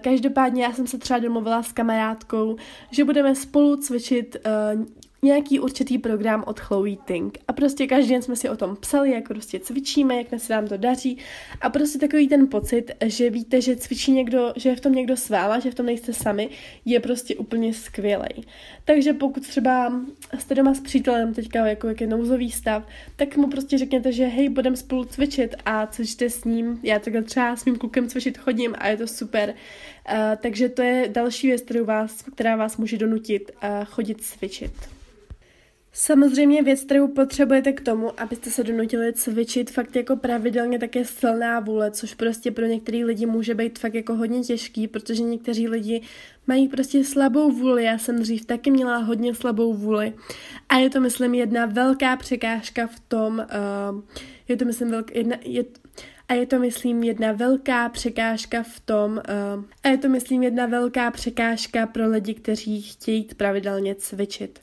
Každopádně 0.00 0.62
já 0.62 0.72
jsem 0.72 0.86
se 0.86 0.98
třeba 0.98 1.18
domluvila 1.18 1.62
s 1.62 1.72
kamarádkou, 1.72 2.56
že 2.90 3.04
budeme 3.04 3.34
spolu 3.34 3.76
cvičit 3.76 4.36
nějaký 5.24 5.60
určitý 5.60 5.98
program 5.98 6.44
od 6.46 6.60
Chloe 6.60 6.96
Ting. 7.04 7.38
A 7.48 7.52
prostě 7.52 7.86
každý 7.86 8.10
den 8.10 8.22
jsme 8.22 8.36
si 8.36 8.48
o 8.48 8.56
tom 8.56 8.76
psali, 8.76 9.10
jak 9.10 9.28
prostě 9.28 9.60
cvičíme, 9.60 10.16
jak 10.16 10.40
se 10.40 10.52
nám 10.52 10.66
to 10.66 10.76
daří. 10.76 11.18
A 11.60 11.70
prostě 11.70 11.98
takový 11.98 12.28
ten 12.28 12.48
pocit, 12.48 12.90
že 13.04 13.30
víte, 13.30 13.60
že 13.60 13.76
cvičí 13.76 14.12
někdo, 14.12 14.52
že 14.56 14.68
je 14.68 14.76
v 14.76 14.80
tom 14.80 14.92
někdo 14.92 15.16
s 15.16 15.28
váma, 15.28 15.58
že 15.58 15.70
v 15.70 15.74
tom 15.74 15.86
nejste 15.86 16.12
sami, 16.12 16.50
je 16.84 17.00
prostě 17.00 17.36
úplně 17.36 17.74
skvělý. 17.74 18.46
Takže 18.84 19.12
pokud 19.12 19.46
třeba 19.46 19.92
jste 20.38 20.54
doma 20.54 20.74
s 20.74 20.80
přítelem 20.80 21.34
teďka 21.34 21.66
jako 21.66 21.88
jak 21.88 22.00
je 22.00 22.06
nouzový 22.06 22.50
stav, 22.50 22.86
tak 23.16 23.36
mu 23.36 23.46
prostě 23.46 23.78
řekněte, 23.78 24.12
že 24.12 24.26
hej, 24.26 24.48
budeme 24.48 24.76
spolu 24.76 25.04
cvičit 25.04 25.54
a 25.64 25.86
cvičte 25.86 26.30
s 26.30 26.44
ním. 26.44 26.80
Já 26.82 26.98
takhle 26.98 27.22
třeba 27.22 27.56
s 27.56 27.64
mým 27.64 27.76
klukem 27.76 28.08
cvičit 28.08 28.38
chodím 28.38 28.74
a 28.78 28.88
je 28.88 28.96
to 28.96 29.06
super. 29.06 29.54
Uh, 30.12 30.14
takže 30.36 30.68
to 30.68 30.82
je 30.82 31.08
další 31.08 31.46
věc, 31.46 31.62
kterou 31.62 31.84
vás, 31.84 32.22
která 32.22 32.56
vás 32.56 32.76
může 32.76 32.98
donutit 32.98 33.50
uh, 33.62 33.84
chodit 33.84 34.20
cvičit. 34.20 34.72
Samozřejmě 35.94 36.62
věc, 36.62 36.84
kterou 36.84 37.08
potřebujete 37.08 37.72
k 37.72 37.80
tomu, 37.80 38.20
abyste 38.20 38.50
se 38.50 38.64
donutili 38.64 39.12
cvičit 39.12 39.70
fakt 39.70 39.96
jako 39.96 40.16
pravidelně, 40.16 40.78
tak 40.78 40.96
je 40.96 41.04
silná 41.04 41.60
vůle, 41.60 41.90
což 41.90 42.14
prostě 42.14 42.50
pro 42.50 42.66
některý 42.66 43.04
lidi 43.04 43.26
může 43.26 43.54
být 43.54 43.78
fakt 43.78 43.94
jako 43.94 44.14
hodně 44.14 44.40
těžký, 44.40 44.88
protože 44.88 45.22
někteří 45.22 45.68
lidi 45.68 46.02
mají 46.46 46.68
prostě 46.68 47.04
slabou 47.04 47.50
vůli. 47.50 47.84
Já 47.84 47.98
jsem 47.98 48.18
dřív 48.18 48.44
taky 48.44 48.70
měla 48.70 48.96
hodně 48.96 49.34
slabou 49.34 49.74
vůli. 49.74 50.12
A 50.68 50.76
je 50.76 50.90
to, 50.90 51.00
myslím, 51.00 51.34
jedna 51.34 51.66
velká 51.66 52.16
překážka 52.16 52.86
v 52.86 53.00
tom, 53.00 53.38
uh, 53.38 54.00
je 54.48 54.56
to, 54.56 54.64
myslím, 54.64 54.90
velk, 54.90 55.14
jedna, 55.14 55.36
je, 55.44 55.64
a 56.28 56.34
je 56.34 56.46
to, 56.46 56.58
myslím, 56.58 57.02
jedna 57.02 57.32
velká 57.32 57.88
překážka 57.88 58.62
v 58.62 58.80
tom, 58.80 59.12
uh, 59.12 59.64
a 59.82 59.88
je 59.88 59.98
to, 59.98 60.08
myslím, 60.08 60.42
jedna 60.42 60.66
velká 60.66 61.10
překážka 61.10 61.86
pro 61.86 62.08
lidi, 62.08 62.34
kteří 62.34 62.82
chtějí 62.82 63.28
pravidelně 63.36 63.94
cvičit. 63.94 64.60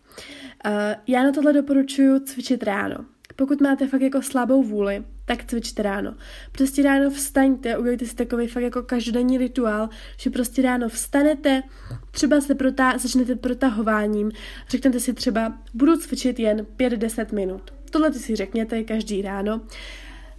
Uh, 0.66 0.72
já 1.08 1.24
na 1.24 1.32
tohle 1.32 1.54
doporučuji 1.54 2.20
cvičit 2.20 2.64
ráno. 2.64 3.06
Pokud 3.36 3.62
máte 3.62 3.88
fakt 3.88 4.02
jako 4.02 4.22
slabou 4.22 4.64
vůli, 4.64 5.04
tak 5.26 5.46
cvičte 5.46 5.84
ráno. 5.84 6.16
Prostě 6.52 6.84
ráno 6.84 7.10
vstaňte, 7.10 7.78
udělejte 7.78 8.06
si 8.06 8.16
takový 8.16 8.48
fakt 8.48 8.64
jako 8.64 8.84
každodenní 8.84 9.38
rituál, 9.38 9.90
že 10.18 10.30
prostě 10.30 10.62
ráno 10.62 10.90
vstanete, 10.90 11.64
třeba 12.12 12.42
se 12.42 12.54
protá- 12.54 12.98
začnete 12.98 13.36
protahováním, 13.36 14.32
řeknete 14.70 15.00
si 15.00 15.14
třeba, 15.14 15.58
budu 15.74 15.98
cvičit 15.98 16.40
jen 16.40 16.66
5-10 16.78 17.36
minut. 17.36 17.74
Tohle 17.92 18.14
si 18.14 18.36
řekněte 18.36 18.84
každý 18.84 19.22
ráno. 19.22 19.62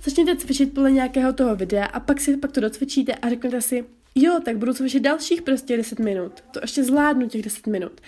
Začněte 0.03 0.37
cvičit 0.37 0.75
podle 0.75 0.91
nějakého 0.91 1.33
toho 1.33 1.57
videa 1.57 1.85
a 1.85 2.01
pak 2.01 2.21
si 2.21 2.37
pak 2.37 2.53
to 2.53 2.61
docvičíte 2.61 3.15
a 3.15 3.29
řeknete 3.29 3.61
si, 3.61 3.85
jo, 4.15 4.41
tak 4.45 4.59
budu 4.59 4.75
cvičit 4.75 5.03
dalších 5.03 5.43
prostě 5.43 5.77
10 5.77 5.99
minut. 5.99 6.33
To 6.51 6.61
ještě 6.63 6.85
zvládnu 6.85 7.29
těch 7.29 7.43
10 7.43 7.67
minut 7.67 8.01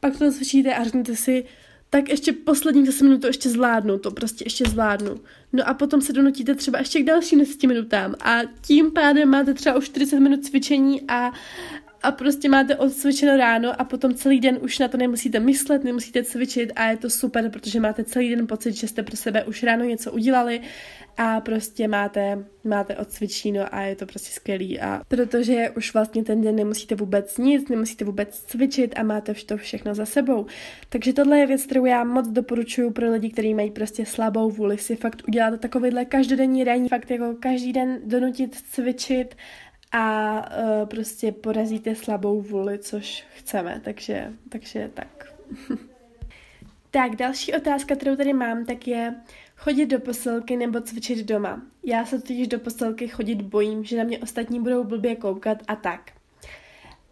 pak 0.00 0.18
to 0.18 0.32
cvičíte 0.32 0.74
a 0.74 0.84
řeknete 0.84 1.16
si, 1.16 1.44
tak 1.90 2.08
ještě 2.08 2.32
poslední 2.32 2.84
10 2.84 3.04
minut 3.04 3.20
to 3.20 3.26
ještě 3.26 3.48
zvládnu, 3.48 3.98
to 3.98 4.10
prostě 4.10 4.44
ještě 4.46 4.64
zvládnu. 4.64 5.20
No 5.52 5.68
a 5.68 5.74
potom 5.74 6.00
se 6.00 6.12
donutíte 6.12 6.54
třeba 6.54 6.78
ještě 6.78 7.02
k 7.02 7.06
dalším 7.06 7.38
10 7.38 7.62
minutám 7.62 8.14
a 8.20 8.38
tím 8.60 8.90
pádem 8.90 9.28
máte 9.28 9.54
třeba 9.54 9.76
už 9.76 9.84
40 9.84 10.20
minut 10.20 10.44
cvičení 10.44 11.02
a, 11.08 11.32
a 12.02 12.12
prostě 12.12 12.48
máte 12.48 12.76
odcvičeno 12.76 13.36
ráno 13.36 13.80
a 13.80 13.84
potom 13.84 14.14
celý 14.14 14.40
den 14.40 14.58
už 14.60 14.78
na 14.78 14.88
to 14.88 14.96
nemusíte 14.96 15.40
myslet, 15.40 15.84
nemusíte 15.84 16.24
cvičit 16.24 16.72
a 16.76 16.90
je 16.90 16.96
to 16.96 17.10
super, 17.10 17.50
protože 17.50 17.80
máte 17.80 18.04
celý 18.04 18.30
den 18.30 18.46
pocit, 18.46 18.72
že 18.72 18.88
jste 18.88 19.02
pro 19.02 19.16
sebe 19.16 19.44
už 19.44 19.62
ráno 19.62 19.84
něco 19.84 20.12
udělali 20.12 20.60
a 21.16 21.40
prostě 21.40 21.88
máte, 21.88 22.44
máte 22.64 22.96
odcvičíno 22.96 23.74
a 23.74 23.80
je 23.80 23.96
to 23.96 24.06
prostě 24.06 24.30
skvělý 24.32 24.80
a 24.80 25.02
protože 25.08 25.70
už 25.76 25.94
vlastně 25.94 26.24
ten 26.24 26.40
den 26.40 26.56
nemusíte 26.56 26.94
vůbec 26.94 27.38
nic, 27.38 27.68
nemusíte 27.68 28.04
vůbec 28.04 28.40
cvičit 28.46 28.98
a 28.98 29.02
máte 29.02 29.34
to 29.34 29.56
všechno 29.56 29.94
za 29.94 30.06
sebou. 30.06 30.46
Takže 30.88 31.12
tohle 31.12 31.38
je 31.38 31.46
věc, 31.46 31.64
kterou 31.64 31.84
já 31.84 32.04
moc 32.04 32.28
doporučuji 32.28 32.90
pro 32.90 33.12
lidi, 33.12 33.30
kteří 33.30 33.54
mají 33.54 33.70
prostě 33.70 34.06
slabou 34.06 34.50
vůli 34.50 34.78
si 34.78 34.96
fakt 34.96 35.22
udělat 35.28 35.60
takovýhle 35.60 36.04
každodenní 36.04 36.64
ranní, 36.64 36.88
fakt 36.88 37.10
jako 37.10 37.34
každý 37.40 37.72
den 37.72 37.98
donutit 38.04 38.56
cvičit 38.70 39.34
a 39.92 40.34
uh, 40.36 40.88
prostě 40.88 41.32
porazíte 41.32 41.94
slabou 41.94 42.40
vůli, 42.42 42.78
což 42.78 43.24
chceme, 43.36 43.80
takže, 43.84 44.32
takže 44.48 44.90
tak. 44.94 45.32
tak, 46.90 47.16
další 47.16 47.54
otázka, 47.54 47.96
kterou 47.96 48.16
tady 48.16 48.32
mám, 48.32 48.64
tak 48.64 48.88
je 48.88 49.14
chodit 49.56 49.86
do 49.86 50.00
posilky 50.00 50.56
nebo 50.56 50.80
cvičit 50.80 51.26
doma. 51.26 51.62
Já 51.84 52.04
se 52.06 52.20
totiž 52.20 52.48
do 52.48 52.58
posilky 52.58 53.08
chodit 53.08 53.42
bojím, 53.42 53.84
že 53.84 53.98
na 53.98 54.04
mě 54.04 54.18
ostatní 54.18 54.60
budou 54.60 54.84
blbě 54.84 55.16
koukat 55.16 55.62
a 55.68 55.76
tak. 55.76 56.12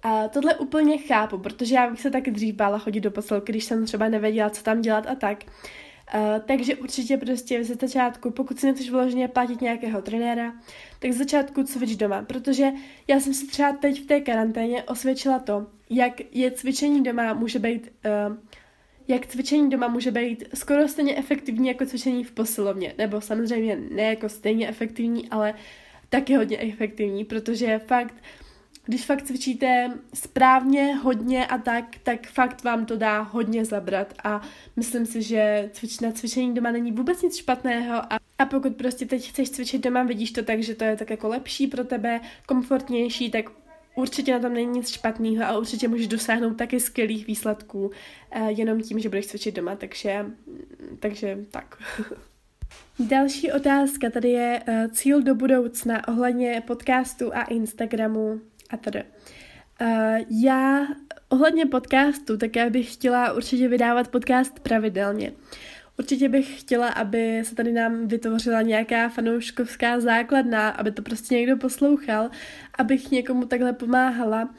A 0.02 0.28
tohle 0.28 0.54
úplně 0.54 0.98
chápu, 0.98 1.38
protože 1.38 1.74
já 1.74 1.90
bych 1.90 2.00
se 2.00 2.10
taky 2.10 2.30
dřív 2.30 2.54
bála 2.54 2.78
chodit 2.78 3.00
do 3.00 3.10
posilky, 3.10 3.52
když 3.52 3.64
jsem 3.64 3.86
třeba 3.86 4.08
nevěděla, 4.08 4.50
co 4.50 4.62
tam 4.62 4.80
dělat 4.80 5.06
a 5.06 5.14
tak. 5.14 5.44
Uh, 6.14 6.20
takže 6.46 6.76
určitě 6.76 7.16
prostě 7.16 7.60
v 7.60 7.64
začátku, 7.64 8.30
pokud 8.30 8.60
si 8.60 8.66
nechceš 8.66 8.90
vloženě 8.90 9.28
platit 9.28 9.60
nějakého 9.60 10.02
trenéra, 10.02 10.54
tak 10.98 11.12
z 11.12 11.16
začátku 11.16 11.62
cvič 11.62 11.96
doma, 11.96 12.22
protože 12.22 12.70
já 13.08 13.20
jsem 13.20 13.34
si 13.34 13.46
třeba 13.46 13.72
teď 13.72 14.02
v 14.02 14.06
té 14.06 14.20
karanténě 14.20 14.82
osvědčila 14.82 15.38
to, 15.38 15.66
jak 15.90 16.34
je 16.34 16.50
cvičení 16.50 17.02
doma 17.02 17.34
může 17.34 17.58
být, 17.58 17.92
uh, 18.28 18.36
jak 19.08 19.26
cvičení 19.26 19.70
doma 19.70 19.88
může 19.88 20.10
být 20.10 20.44
skoro 20.54 20.88
stejně 20.88 21.16
efektivní 21.16 21.68
jako 21.68 21.86
cvičení 21.86 22.24
v 22.24 22.32
posilovně, 22.32 22.94
nebo 22.98 23.20
samozřejmě 23.20 23.76
ne 23.90 24.02
jako 24.02 24.28
stejně 24.28 24.68
efektivní, 24.68 25.28
ale 25.28 25.54
taky 26.08 26.34
hodně 26.34 26.58
efektivní, 26.58 27.24
protože 27.24 27.78
fakt 27.78 28.14
když 28.86 29.04
fakt 29.04 29.22
cvičíte 29.22 29.90
správně, 30.14 30.94
hodně 30.94 31.46
a 31.46 31.58
tak, 31.58 31.84
tak 32.02 32.26
fakt 32.26 32.64
vám 32.64 32.86
to 32.86 32.96
dá 32.96 33.20
hodně 33.20 33.64
zabrat. 33.64 34.14
A 34.24 34.42
myslím 34.76 35.06
si, 35.06 35.22
že 35.22 35.70
cvič 35.72 36.00
na 36.00 36.12
cvičení 36.12 36.54
doma 36.54 36.70
není 36.70 36.92
vůbec 36.92 37.22
nic 37.22 37.36
špatného. 37.36 38.12
A, 38.12 38.18
a 38.38 38.46
pokud 38.46 38.76
prostě 38.76 39.06
teď 39.06 39.30
chceš 39.30 39.50
cvičit 39.50 39.84
doma, 39.84 40.02
vidíš 40.02 40.30
to 40.30 40.42
tak, 40.42 40.62
že 40.62 40.74
to 40.74 40.84
je 40.84 40.96
tak 40.96 41.10
jako 41.10 41.28
lepší 41.28 41.66
pro 41.66 41.84
tebe, 41.84 42.20
komfortnější, 42.46 43.30
tak 43.30 43.50
určitě 43.94 44.32
na 44.32 44.38
tom 44.38 44.52
není 44.52 44.72
nic 44.72 44.88
špatného 44.88 45.44
a 45.44 45.58
určitě 45.58 45.88
můžeš 45.88 46.08
dosáhnout 46.08 46.54
taky 46.54 46.80
skvělých 46.80 47.26
výsledků 47.26 47.86
uh, 47.86 48.46
jenom 48.46 48.80
tím, 48.82 48.98
že 48.98 49.08
budeš 49.08 49.26
cvičit 49.26 49.54
doma, 49.54 49.76
takže, 49.76 50.26
takže 51.00 51.38
tak. 51.50 51.82
Další 52.98 53.52
otázka 53.52 54.10
tady 54.10 54.28
je 54.28 54.62
uh, 54.68 54.92
cíl 54.92 55.22
do 55.22 55.34
budoucna 55.34 56.08
ohledně 56.08 56.62
podcastu 56.66 57.34
a 57.34 57.42
Instagramu 57.42 58.40
a 58.70 58.76
tedy. 58.76 59.04
Uh, 59.80 60.18
já 60.42 60.86
ohledně 61.28 61.66
podcastu, 61.66 62.36
tak 62.36 62.56
já 62.56 62.70
bych 62.70 62.92
chtěla 62.92 63.32
určitě 63.32 63.68
vydávat 63.68 64.08
podcast 64.08 64.60
pravidelně. 64.60 65.32
Určitě 65.98 66.28
bych 66.28 66.60
chtěla, 66.60 66.88
aby 66.88 67.42
se 67.44 67.54
tady 67.54 67.72
nám 67.72 68.08
vytvořila 68.08 68.62
nějaká 68.62 69.08
fanouškovská 69.08 70.00
základna, 70.00 70.68
aby 70.68 70.90
to 70.90 71.02
prostě 71.02 71.34
někdo 71.34 71.56
poslouchal, 71.56 72.30
abych 72.78 73.10
někomu 73.10 73.46
takhle 73.46 73.72
pomáhala. 73.72 74.54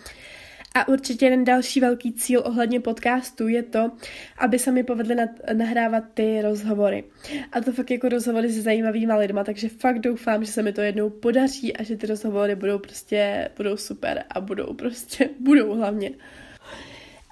A 0.77 0.87
určitě 0.87 1.25
jeden 1.25 1.43
další 1.43 1.79
velký 1.79 2.13
cíl 2.13 2.41
ohledně 2.45 2.79
podcastu 2.79 3.47
je 3.47 3.63
to, 3.63 3.91
aby 4.37 4.59
se 4.59 4.71
mi 4.71 4.83
povedly 4.83 5.15
nahrávat 5.53 6.03
ty 6.13 6.41
rozhovory. 6.41 7.03
A 7.51 7.61
to 7.61 7.71
fakt 7.71 7.91
jako 7.91 8.09
rozhovory 8.09 8.53
se 8.53 8.61
zajímavýma 8.61 9.15
lidma, 9.15 9.43
takže 9.43 9.69
fakt 9.69 9.99
doufám, 9.99 10.45
že 10.45 10.51
se 10.51 10.63
mi 10.63 10.73
to 10.73 10.81
jednou 10.81 11.09
podaří 11.09 11.77
a 11.77 11.83
že 11.83 11.97
ty 11.97 12.07
rozhovory 12.07 12.55
budou 12.55 12.79
prostě, 12.79 13.49
budou 13.57 13.77
super 13.77 14.23
a 14.29 14.41
budou 14.41 14.73
prostě, 14.73 15.29
budou 15.39 15.75
hlavně. 15.75 16.11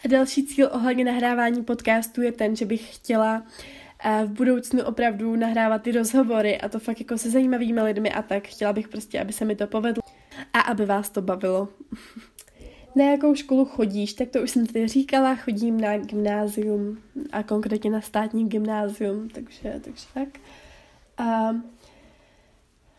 A 0.05 0.07
další 0.07 0.45
cíl 0.45 0.69
ohledně 0.71 1.05
nahrávání 1.05 1.63
podcastu 1.63 2.21
je 2.21 2.31
ten, 2.31 2.55
že 2.55 2.65
bych 2.65 2.95
chtěla 2.95 3.43
v 4.25 4.29
budoucnu 4.29 4.83
opravdu 4.83 5.35
nahrávat 5.35 5.81
ty 5.81 5.91
rozhovory 5.91 6.57
a 6.61 6.69
to 6.69 6.79
fakt 6.79 6.99
jako 6.99 7.17
se 7.17 7.29
zajímavými 7.29 7.81
lidmi 7.81 8.11
a 8.11 8.21
tak. 8.21 8.47
Chtěla 8.47 8.73
bych 8.73 8.87
prostě, 8.87 9.19
aby 9.19 9.33
se 9.33 9.45
mi 9.45 9.55
to 9.55 9.67
povedlo 9.67 10.03
a 10.53 10.59
aby 10.59 10.85
vás 10.85 11.09
to 11.09 11.21
bavilo. 11.21 11.69
na 12.95 13.05
jakou 13.05 13.35
školu 13.35 13.65
chodíš, 13.65 14.13
tak 14.13 14.29
to 14.29 14.41
už 14.41 14.51
jsem 14.51 14.65
tady 14.65 14.87
říkala, 14.87 15.35
chodím 15.35 15.81
na 15.81 15.97
gymnázium 15.97 16.97
a 17.31 17.43
konkrétně 17.43 17.91
na 17.91 18.01
státní 18.01 18.49
gymnázium, 18.49 19.29
takže, 19.29 19.81
takže 19.83 20.05
tak. 20.13 20.29
A 21.17 21.55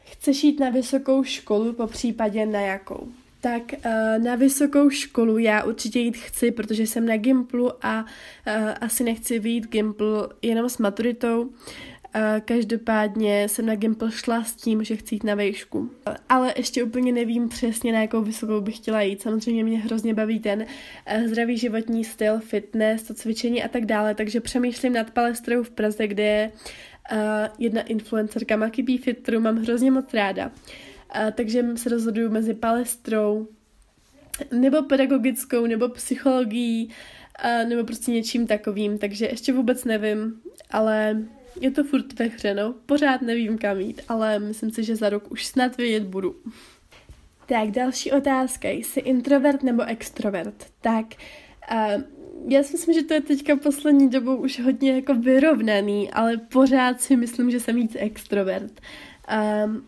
chceš 0.05 0.45
jít 0.45 0.61
na 0.61 0.71
vysokou 0.71 1.25
školu, 1.25 1.73
po 1.73 1.87
případě 1.87 2.47
na 2.47 2.61
jakou? 2.61 3.09
Tak 3.41 3.63
uh, 3.73 4.25
na 4.25 4.35
vysokou 4.35 4.91
školu 4.91 5.39
já 5.39 5.65
určitě 5.65 5.99
jít 5.99 6.17
chci, 6.17 6.51
protože 6.51 6.83
jsem 6.83 7.07
na 7.07 7.17
Gimplu 7.17 7.85
a 7.87 8.03
uh, 8.03 8.53
asi 8.81 9.05
nechci 9.05 9.39
vyjít 9.39 9.67
Gimpl 9.67 10.29
jenom 10.43 10.69
s 10.69 10.79
maturitou. 10.79 11.51
Každopádně 12.45 13.49
jsem 13.49 13.67
na 13.67 13.75
Gimple 13.75 14.13
šla 14.13 14.45
s 14.45 14.55
tím, 14.55 14.85
že 14.85 14.97
chci 14.97 15.15
jít 15.15 15.25
na 15.25 15.35
vejšku. 15.35 15.91
Ale 16.29 16.55
ještě 16.57 16.83
úplně 16.83 17.13
nevím 17.13 17.49
přesně, 17.49 17.93
na 17.93 18.01
jakou 18.01 18.23
vysokou 18.23 18.61
bych 18.61 18.77
chtěla 18.77 19.03
jít. 19.03 19.23
Samozřejmě 19.23 19.65
mě 19.65 19.79
hrozně 19.79 20.15
baví 20.15 20.41
ten 20.41 20.67
eh, 21.07 21.29
zdravý 21.29 21.59
životní 21.59 22.05
styl, 22.05 22.41
fitness, 22.41 23.03
to 23.03 23.15
cvičení 23.15 23.65
a 23.65 23.69
tak 23.69 23.87
dále, 23.87 24.15
takže 24.15 24.41
přemýšlím 24.41 24.93
nad 24.93 25.11
palestrou 25.11 25.63
v 25.63 25.71
Praze, 25.71 26.07
kde 26.07 26.23
je 26.23 26.53
uh, 27.13 27.19
jedna 27.59 27.83
influencerka 27.83 28.57
Maki 28.57 28.83
B 28.83 28.99
Fit, 28.99 29.19
kterou 29.19 29.41
mám 29.41 29.57
hrozně 29.57 29.91
moc 29.91 30.15
ráda. 30.15 30.47
Uh, 30.47 31.31
takže 31.31 31.65
se 31.75 31.89
rozhoduju 31.89 32.31
mezi 32.31 32.55
palestrou, 32.55 33.49
nebo 34.53 34.83
pedagogickou, 34.83 35.67
nebo 35.67 35.89
psychologií, 35.89 36.91
nebo 37.69 37.85
prostě 37.85 38.11
něčím 38.11 38.47
takovým, 38.47 38.99
takže 38.99 39.27
ještě 39.27 39.53
vůbec 39.53 39.85
nevím, 39.85 40.41
ale 40.71 41.23
je 41.61 41.71
to 41.71 41.85
furt 41.85 42.19
ve 42.19 42.25
hře, 42.25 42.55
no. 42.55 42.75
Pořád 42.87 43.23
nevím, 43.23 43.59
kam 43.59 43.81
jít, 43.81 44.03
ale 44.09 44.39
myslím 44.39 44.71
si, 44.71 44.85
že 44.85 44.97
za 44.97 45.09
rok 45.09 45.31
už 45.31 45.47
snad 45.47 45.77
vědět 45.77 46.03
budu. 46.03 46.37
Tak, 47.47 47.71
další 47.71 48.13
otázka. 48.13 48.69
Jsi 48.69 49.01
introvert 49.01 49.63
nebo 49.63 49.83
extrovert? 49.83 50.67
Tak, 50.81 51.07
uh, 51.73 52.03
já 52.49 52.63
si 52.63 52.73
myslím, 52.73 52.95
že 52.95 53.03
to 53.03 53.15
je 53.15 53.21
teďka 53.21 53.57
poslední 53.57 54.11
dobou 54.11 54.37
už 54.37 54.61
hodně 54.61 54.95
jako 54.95 55.15
vyrovnaný, 55.15 56.11
ale 56.11 56.37
pořád 56.37 57.01
si 57.01 57.17
myslím, 57.17 57.51
že 57.51 57.61
jsem 57.61 57.77
víc 57.77 57.97
extrovert. 57.99 58.81
Um, 59.65 59.87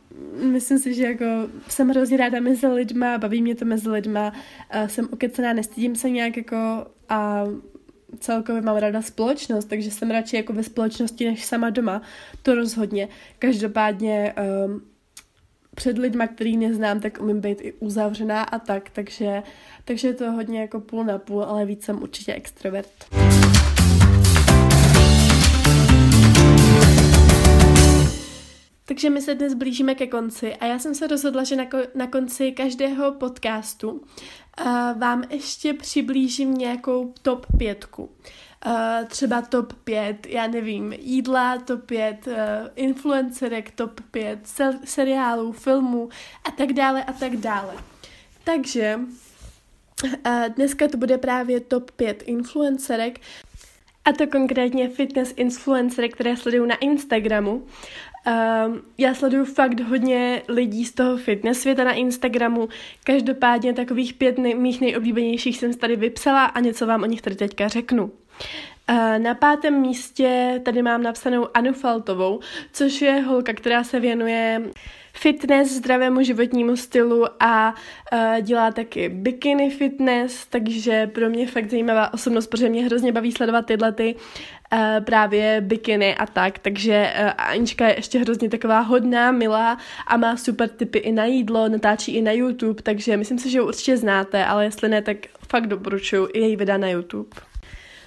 myslím 0.52 0.78
si, 0.78 0.94
že 0.94 1.04
jako 1.04 1.24
jsem 1.68 1.88
hrozně 1.88 2.16
ráda 2.16 2.40
mezi 2.40 2.66
lidma, 2.66 3.18
baví 3.18 3.42
mě 3.42 3.54
to 3.54 3.64
mezi 3.64 3.88
lidma, 3.88 4.32
uh, 4.74 4.88
jsem 4.88 5.08
ukecená, 5.12 5.52
nestydím 5.52 5.96
se 5.96 6.10
nějak 6.10 6.36
jako 6.36 6.86
a 7.08 7.44
celkově 8.20 8.62
mám 8.62 8.76
ráda 8.76 9.02
společnost, 9.02 9.64
takže 9.64 9.90
jsem 9.90 10.10
radši 10.10 10.36
jako 10.36 10.52
ve 10.52 10.62
společnosti 10.62 11.24
než 11.24 11.44
sama 11.44 11.70
doma. 11.70 12.02
To 12.42 12.54
rozhodně. 12.54 13.08
Každopádně 13.38 14.34
um, 14.66 14.82
před 15.74 15.98
lidma, 15.98 16.26
který 16.26 16.56
neznám, 16.56 17.00
tak 17.00 17.20
umím 17.20 17.40
být 17.40 17.58
i 17.60 17.72
uzavřená 17.72 18.42
a 18.42 18.58
tak, 18.58 18.90
takže, 18.90 19.42
takže 19.84 20.08
je 20.08 20.14
to 20.14 20.32
hodně 20.32 20.60
jako 20.60 20.80
půl 20.80 21.04
na 21.04 21.18
půl, 21.18 21.42
ale 21.42 21.66
víc 21.66 21.84
jsem 21.84 22.02
určitě 22.02 22.34
extrovert. 22.34 22.88
Takže 28.88 29.10
my 29.10 29.22
se 29.22 29.34
dnes 29.34 29.54
blížíme 29.54 29.94
ke 29.94 30.06
konci 30.06 30.54
a 30.56 30.66
já 30.66 30.78
jsem 30.78 30.94
se 30.94 31.06
rozhodla, 31.06 31.44
že 31.44 31.56
na, 31.56 31.64
ko- 31.64 31.88
na 31.94 32.06
konci 32.06 32.52
každého 32.52 33.12
podcastu 33.12 33.90
uh, 33.90 34.66
vám 34.98 35.24
ještě 35.30 35.74
přiblížím 35.74 36.54
nějakou 36.54 37.12
top 37.22 37.46
pětku. 37.58 38.10
Uh, 38.66 38.72
třeba 39.08 39.42
top 39.42 39.72
5, 39.72 40.26
já 40.26 40.46
nevím, 40.46 40.92
jídla, 40.92 41.58
top 41.58 41.84
5, 41.86 42.26
uh, 42.26 42.34
influencerek, 42.76 43.70
top 43.70 44.00
5, 44.10 44.46
se- 44.48 44.78
seriálů, 44.84 45.52
filmů 45.52 46.08
a 46.44 46.50
tak 46.50 46.72
dále 46.72 47.04
a 47.04 47.12
tak 47.12 47.36
dále. 47.36 47.74
Takže 48.44 49.00
uh, 50.04 50.48
dneska 50.56 50.88
to 50.88 50.96
bude 50.96 51.18
právě 51.18 51.60
top 51.60 51.90
5 51.90 52.22
influencerek, 52.26 53.20
a 54.08 54.12
to 54.12 54.26
konkrétně 54.26 54.88
fitness 54.88 55.34
influencery, 55.36 56.08
které 56.08 56.36
sleduju 56.36 56.66
na 56.66 56.74
Instagramu. 56.74 57.66
Um, 58.28 58.82
já 58.98 59.14
sleduju 59.14 59.44
fakt 59.44 59.80
hodně 59.80 60.42
lidí 60.48 60.84
z 60.84 60.92
toho 60.92 61.16
fitness 61.16 61.60
světa 61.60 61.84
na 61.84 61.92
Instagramu. 61.92 62.68
Každopádně 63.04 63.72
takových 63.72 64.14
pět 64.14 64.38
nej- 64.38 64.54
mých 64.54 64.80
nejoblíbenějších 64.80 65.58
jsem 65.58 65.74
tady 65.74 65.96
vypsala 65.96 66.44
a 66.44 66.60
něco 66.60 66.86
vám 66.86 67.02
o 67.02 67.06
nich 67.06 67.22
tady 67.22 67.36
teďka 67.36 67.68
řeknu. 67.68 68.04
Uh, 68.04 69.18
na 69.18 69.34
pátém 69.34 69.80
místě 69.80 70.60
tady 70.64 70.82
mám 70.82 71.02
napsanou 71.02 71.48
Anu 71.54 71.72
Faltovou, 71.72 72.40
což 72.72 73.02
je 73.02 73.20
holka, 73.20 73.52
která 73.52 73.84
se 73.84 74.00
věnuje 74.00 74.62
fitness, 75.20 75.72
zdravému 75.72 76.22
životnímu 76.22 76.76
stylu 76.76 77.24
a 77.40 77.74
uh, 78.12 78.40
dělá 78.40 78.70
taky 78.70 79.08
bikini 79.08 79.70
fitness, 79.70 80.46
takže 80.46 81.06
pro 81.06 81.28
mě 81.28 81.46
fakt 81.46 81.70
zajímavá 81.70 82.14
osobnost, 82.14 82.46
protože 82.46 82.68
mě 82.68 82.84
hrozně 82.84 83.12
baví 83.12 83.32
sledovat 83.32 83.66
tyhle 83.66 83.92
ty 83.92 84.14
uh, 84.14 84.78
právě 85.04 85.60
bikiny 85.60 86.14
a 86.14 86.26
tak, 86.26 86.58
takže 86.58 87.12
uh, 87.22 87.30
Anička 87.38 87.88
je 87.88 87.96
ještě 87.96 88.18
hrozně 88.18 88.48
taková 88.48 88.80
hodná, 88.80 89.32
milá 89.32 89.78
a 90.06 90.16
má 90.16 90.36
super 90.36 90.68
tipy 90.68 90.98
i 90.98 91.12
na 91.12 91.24
jídlo, 91.24 91.68
natáčí 91.68 92.14
i 92.14 92.22
na 92.22 92.32
YouTube, 92.32 92.82
takže 92.82 93.16
myslím 93.16 93.38
si, 93.38 93.50
že 93.50 93.60
ho 93.60 93.66
určitě 93.66 93.96
znáte, 93.96 94.44
ale 94.44 94.64
jestli 94.64 94.88
ne, 94.88 95.02
tak 95.02 95.16
fakt 95.48 95.66
doporučuji 95.66 96.28
i 96.32 96.40
její 96.40 96.56
videa 96.56 96.76
na 96.76 96.88
YouTube. 96.88 97.28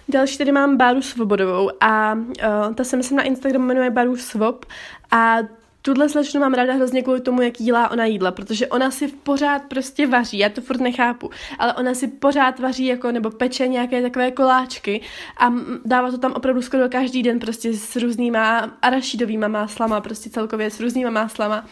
Další 0.09 0.37
tady 0.37 0.51
mám 0.51 0.77
Báru 0.77 1.01
Svobodovou 1.01 1.69
a 1.81 2.13
uh, 2.13 2.73
ta 2.75 2.83
se 2.83 2.97
myslím 2.97 3.17
na 3.17 3.23
Instagramu 3.23 3.65
jmenuje 3.65 3.89
Baru 3.89 4.17
Svob 4.17 4.65
a 5.11 5.37
Tuhle 5.81 6.09
slečnu 6.09 6.39
mám 6.41 6.53
ráda 6.53 6.73
hrozně 6.73 7.01
kvůli 7.01 7.21
tomu, 7.21 7.41
jak 7.41 7.61
jílá 7.61 7.91
ona 7.91 8.05
jídla, 8.05 8.31
protože 8.31 8.67
ona 8.67 8.91
si 8.91 9.07
pořád 9.07 9.61
prostě 9.67 10.07
vaří, 10.07 10.37
já 10.37 10.49
to 10.49 10.61
furt 10.61 10.81
nechápu, 10.81 11.29
ale 11.59 11.73
ona 11.73 11.93
si 11.93 12.07
pořád 12.07 12.59
vaří 12.59 12.85
jako, 12.85 13.11
nebo 13.11 13.29
peče 13.29 13.67
nějaké 13.67 14.01
takové 14.01 14.31
koláčky 14.31 15.01
a 15.37 15.53
dává 15.85 16.11
to 16.11 16.17
tam 16.17 16.33
opravdu 16.33 16.61
skoro 16.61 16.89
každý 16.89 17.23
den 17.23 17.39
prostě 17.39 17.73
s 17.73 17.95
různýma 17.95 18.71
arašidovýma 18.81 19.47
máslama, 19.47 20.01
prostě 20.01 20.29
celkově 20.29 20.69
s 20.69 20.79
různýma 20.79 21.09
máslama 21.09 21.65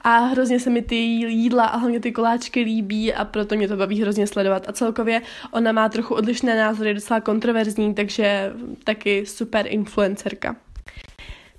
a 0.00 0.18
hrozně 0.18 0.60
se 0.60 0.70
mi 0.70 0.82
ty 0.82 0.96
jídla 0.96 1.64
a 1.64 1.76
hlavně 1.76 2.00
ty 2.00 2.12
koláčky 2.12 2.60
líbí 2.60 3.14
a 3.14 3.24
proto 3.24 3.54
mě 3.54 3.68
to 3.68 3.76
baví 3.76 4.02
hrozně 4.02 4.26
sledovat 4.26 4.68
a 4.68 4.72
celkově 4.72 5.22
ona 5.50 5.72
má 5.72 5.88
trochu 5.88 6.14
odlišné 6.14 6.56
názory, 6.56 6.94
docela 6.94 7.20
kontroverzní, 7.20 7.94
takže 7.94 8.52
taky 8.84 9.26
super 9.26 9.66
influencerka. 9.68 10.56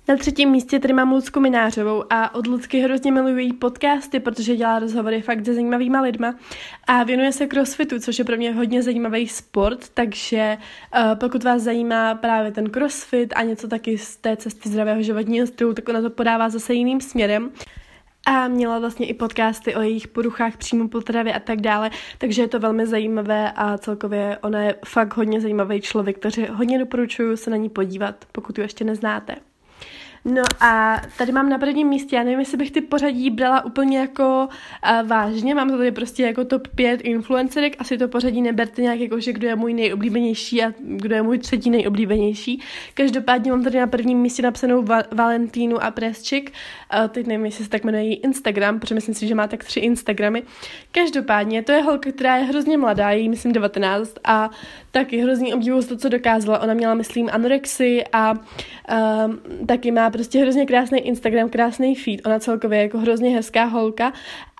Na 0.08 0.16
třetím 0.16 0.50
místě 0.50 0.80
tady 0.80 0.94
mám 0.94 1.12
Lucku 1.12 1.40
Minářovou 1.40 2.04
a 2.10 2.34
od 2.34 2.46
Lucky 2.46 2.80
hrozně 2.80 3.12
miluji 3.12 3.44
její 3.44 3.52
podcasty, 3.52 4.20
protože 4.20 4.56
dělá 4.56 4.78
rozhovory 4.78 5.22
fakt 5.22 5.44
se 5.44 5.54
zajímavýma 5.54 6.00
lidma 6.00 6.34
a 6.86 7.04
věnuje 7.04 7.32
se 7.32 7.46
crossfitu, 7.46 7.98
což 8.00 8.18
je 8.18 8.24
pro 8.24 8.36
mě 8.36 8.52
hodně 8.52 8.82
zajímavý 8.82 9.28
sport, 9.28 9.88
takže 9.94 10.58
uh, 10.94 11.14
pokud 11.14 11.44
vás 11.44 11.62
zajímá 11.62 12.14
právě 12.14 12.52
ten 12.52 12.70
crossfit 12.70 13.32
a 13.36 13.42
něco 13.42 13.68
taky 13.68 13.98
z 13.98 14.16
té 14.16 14.36
cesty 14.36 14.68
zdravého 14.68 15.02
životního 15.02 15.46
stylu, 15.46 15.74
tak 15.74 15.88
ona 15.88 16.02
to 16.02 16.10
podává 16.10 16.48
zase 16.48 16.74
jiným 16.74 17.00
směrem 17.00 17.50
a 18.26 18.48
měla 18.48 18.78
vlastně 18.78 19.06
i 19.06 19.14
podcasty 19.14 19.74
o 19.74 19.80
jejich 19.80 20.08
poruchách 20.08 20.56
příjmu 20.56 20.88
potravy 20.88 21.32
a 21.32 21.40
tak 21.40 21.60
dále, 21.60 21.90
takže 22.18 22.42
je 22.42 22.48
to 22.48 22.58
velmi 22.60 22.86
zajímavé 22.86 23.52
a 23.52 23.78
celkově 23.78 24.38
ona 24.42 24.62
je 24.62 24.74
fakt 24.86 25.16
hodně 25.16 25.40
zajímavý 25.40 25.80
člověk, 25.80 26.18
takže 26.18 26.46
hodně 26.46 26.78
doporučuji 26.78 27.36
se 27.36 27.50
na 27.50 27.56
ní 27.56 27.68
podívat, 27.68 28.24
pokud 28.32 28.58
ji 28.58 28.64
ještě 28.64 28.84
neznáte. 28.84 29.36
No 30.24 30.42
a 30.60 31.00
tady 31.18 31.32
mám 31.32 31.48
na 31.48 31.58
prvním 31.58 31.88
místě, 31.88 32.16
já 32.16 32.22
nevím, 32.22 32.38
jestli 32.38 32.56
bych 32.56 32.70
ty 32.70 32.80
pořadí 32.80 33.30
brala 33.30 33.64
úplně 33.64 33.98
jako 33.98 34.48
uh, 34.48 35.08
vážně, 35.08 35.54
mám 35.54 35.70
to 35.70 35.76
tady 35.76 35.92
prostě 35.92 36.22
jako 36.22 36.44
top 36.44 36.68
5 36.68 37.00
influencerek, 37.00 37.76
asi 37.78 37.98
to 37.98 38.08
pořadí 38.08 38.42
neberte 38.42 38.82
nějak 38.82 39.00
jako, 39.00 39.20
že 39.20 39.32
kdo 39.32 39.48
je 39.48 39.56
můj 39.56 39.74
nejoblíbenější 39.74 40.62
a 40.62 40.72
kdo 40.80 41.14
je 41.14 41.22
můj 41.22 41.38
třetí 41.38 41.70
nejoblíbenější. 41.70 42.62
Každopádně 42.94 43.50
mám 43.50 43.64
tady 43.64 43.78
na 43.78 43.86
prvním 43.86 44.18
místě 44.18 44.42
napsanou 44.42 44.82
Va- 44.82 45.04
Valentínu 45.12 45.84
a 45.84 45.90
Presčik, 45.90 46.52
uh, 46.98 47.08
teď 47.08 47.26
nevím, 47.26 47.46
jestli 47.46 47.64
se 47.64 47.70
tak 47.70 47.84
jmenuje 47.84 48.04
její 48.04 48.14
Instagram, 48.14 48.80
protože 48.80 48.94
myslím 48.94 49.14
si, 49.14 49.26
že 49.26 49.34
má 49.34 49.46
tak 49.46 49.64
tři 49.64 49.80
Instagramy. 49.80 50.42
Každopádně 50.92 51.62
to 51.62 51.72
je 51.72 51.82
holka, 51.82 52.12
která 52.12 52.36
je 52.36 52.44
hrozně 52.44 52.78
mladá, 52.78 53.10
jí 53.10 53.28
myslím 53.28 53.52
19 53.52 54.14
a 54.24 54.50
taky 54.90 55.18
hrozně 55.18 55.54
obdivuju 55.54 55.82
to, 55.82 55.96
co 55.96 56.08
dokázala. 56.08 56.58
Ona 56.58 56.74
měla, 56.74 56.94
myslím, 56.94 57.30
anorexii 57.32 58.04
a 58.12 58.32
uh, 58.32 59.66
taky 59.66 59.90
má 59.90 60.10
prostě 60.14 60.40
hrozně 60.40 60.66
krásný 60.66 61.00
Instagram, 61.00 61.48
krásný 61.48 61.94
feed, 61.94 62.26
ona 62.26 62.38
celkově 62.38 62.78
je 62.78 62.82
jako 62.82 62.98
hrozně 62.98 63.30
hezká 63.30 63.64
holka 63.64 64.12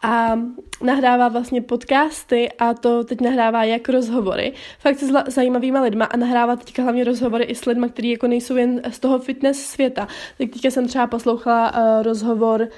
a 0.02 0.38
nahrává 0.82 1.28
vlastně 1.28 1.62
podcasty 1.62 2.52
a 2.58 2.74
to 2.74 3.04
teď 3.04 3.20
nahrává 3.20 3.64
jak 3.64 3.88
rozhovory, 3.88 4.52
fakt 4.78 4.98
se 4.98 5.06
zajímavýma 5.26 5.80
lidma 5.80 6.04
a 6.04 6.16
nahrává 6.16 6.56
teďka 6.56 6.82
hlavně 6.82 7.04
rozhovory 7.04 7.44
i 7.44 7.54
s 7.54 7.66
lidma, 7.66 7.88
kteří 7.88 8.10
jako 8.10 8.26
nejsou 8.26 8.56
jen 8.56 8.82
z 8.90 8.98
toho 8.98 9.18
fitness 9.18 9.66
světa. 9.66 10.08
Tak 10.38 10.50
teďka 10.50 10.70
jsem 10.70 10.88
třeba 10.88 11.06
poslouchala 11.06 11.72
uh, 11.72 12.02
rozhovor 12.02 12.60
uh, 12.60 12.68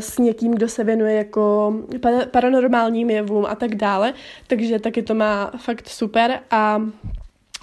s 0.00 0.18
někým, 0.18 0.52
kdo 0.52 0.68
se 0.68 0.84
věnuje 0.84 1.14
jako 1.14 1.74
paranormálním 2.30 3.10
jevům 3.10 3.46
a 3.46 3.54
tak 3.54 3.74
dále, 3.74 4.14
takže 4.46 4.78
taky 4.78 5.02
to 5.02 5.14
má 5.14 5.52
fakt 5.56 5.88
super 5.88 6.40
a 6.50 6.82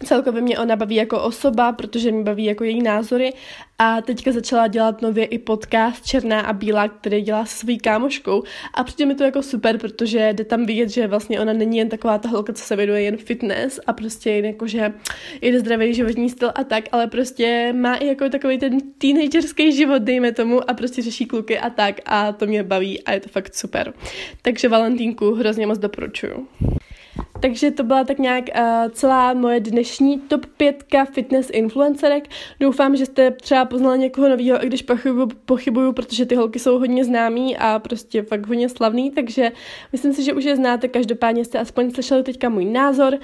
Celkově 0.03 0.41
mě 0.41 0.59
ona 0.59 0.75
baví 0.75 0.95
jako 0.95 1.23
osoba, 1.23 1.71
protože 1.71 2.11
mě 2.11 2.23
baví 2.23 2.45
jako 2.45 2.63
její 2.63 2.81
názory 2.83 3.33
a 3.79 4.01
teďka 4.01 4.31
začala 4.31 4.67
dělat 4.67 5.01
nově 5.01 5.25
i 5.25 5.37
podcast 5.39 6.05
Černá 6.05 6.41
a 6.41 6.53
Bílá, 6.53 6.87
který 6.87 7.21
dělá 7.21 7.45
se 7.45 7.57
svojí 7.57 7.77
kámoškou 7.77 8.43
a 8.73 8.83
přijde 8.83 9.05
mi 9.05 9.15
to 9.15 9.23
jako 9.23 9.43
super, 9.43 9.77
protože 9.77 10.33
jde 10.33 10.45
tam 10.45 10.65
vidět, 10.65 10.89
že 10.89 11.07
vlastně 11.07 11.39
ona 11.39 11.53
není 11.53 11.77
jen 11.77 11.89
taková 11.89 12.17
ta 12.17 12.29
holka, 12.29 12.53
co 12.53 12.63
se 12.63 12.75
věnuje 12.75 13.01
jen 13.01 13.17
fitness 13.17 13.79
a 13.87 13.93
prostě 13.93 14.31
jen 14.31 14.45
jako, 14.45 14.67
že 14.67 14.93
jde 15.41 15.59
zdravý 15.59 15.93
životní 15.93 16.29
styl 16.29 16.51
a 16.55 16.63
tak, 16.63 16.83
ale 16.91 17.07
prostě 17.07 17.73
má 17.73 17.95
i 17.95 18.07
jako 18.07 18.29
takový 18.29 18.57
ten 18.57 18.77
teenagerský 18.97 19.71
život, 19.71 20.01
dejme 20.01 20.31
tomu, 20.31 20.69
a 20.69 20.73
prostě 20.73 21.01
řeší 21.01 21.25
kluky 21.25 21.59
a 21.59 21.69
tak 21.69 21.95
a 22.05 22.31
to 22.31 22.45
mě 22.45 22.63
baví 22.63 23.03
a 23.03 23.11
je 23.11 23.19
to 23.19 23.29
fakt 23.29 23.55
super. 23.55 23.93
Takže 24.41 24.69
Valentínku 24.69 25.33
hrozně 25.33 25.67
moc 25.67 25.79
doporučuju. 25.79 26.47
Takže 27.39 27.71
to 27.71 27.83
byla 27.83 28.03
tak 28.03 28.19
nějak 28.19 28.43
uh, 28.55 28.91
celá 28.91 29.33
moje 29.33 29.59
dnešní 29.59 30.19
top 30.19 30.45
5 30.45 30.83
fitness 31.13 31.49
influencerek. 31.53 32.29
Doufám, 32.59 32.95
že 32.95 33.05
jste 33.05 33.31
třeba 33.31 33.65
poznali 33.65 33.99
někoho 33.99 34.29
nového, 34.29 34.63
i 34.63 34.67
když 34.67 34.81
pochybuju, 34.81 35.27
pochybuju, 35.45 35.93
protože 35.93 36.25
ty 36.25 36.35
holky 36.35 36.59
jsou 36.59 36.79
hodně 36.79 37.05
známý 37.05 37.57
a 37.57 37.79
prostě 37.79 38.23
fakt 38.23 38.47
hodně 38.47 38.69
slavný, 38.69 39.11
takže 39.11 39.51
myslím 39.91 40.13
si, 40.13 40.23
že 40.23 40.33
už 40.33 40.43
je 40.43 40.55
znáte, 40.55 40.87
každopádně 40.87 41.45
jste 41.45 41.59
aspoň 41.59 41.91
slyšeli 41.91 42.23
teďka 42.23 42.49
můj 42.49 42.65
názor. 42.65 43.17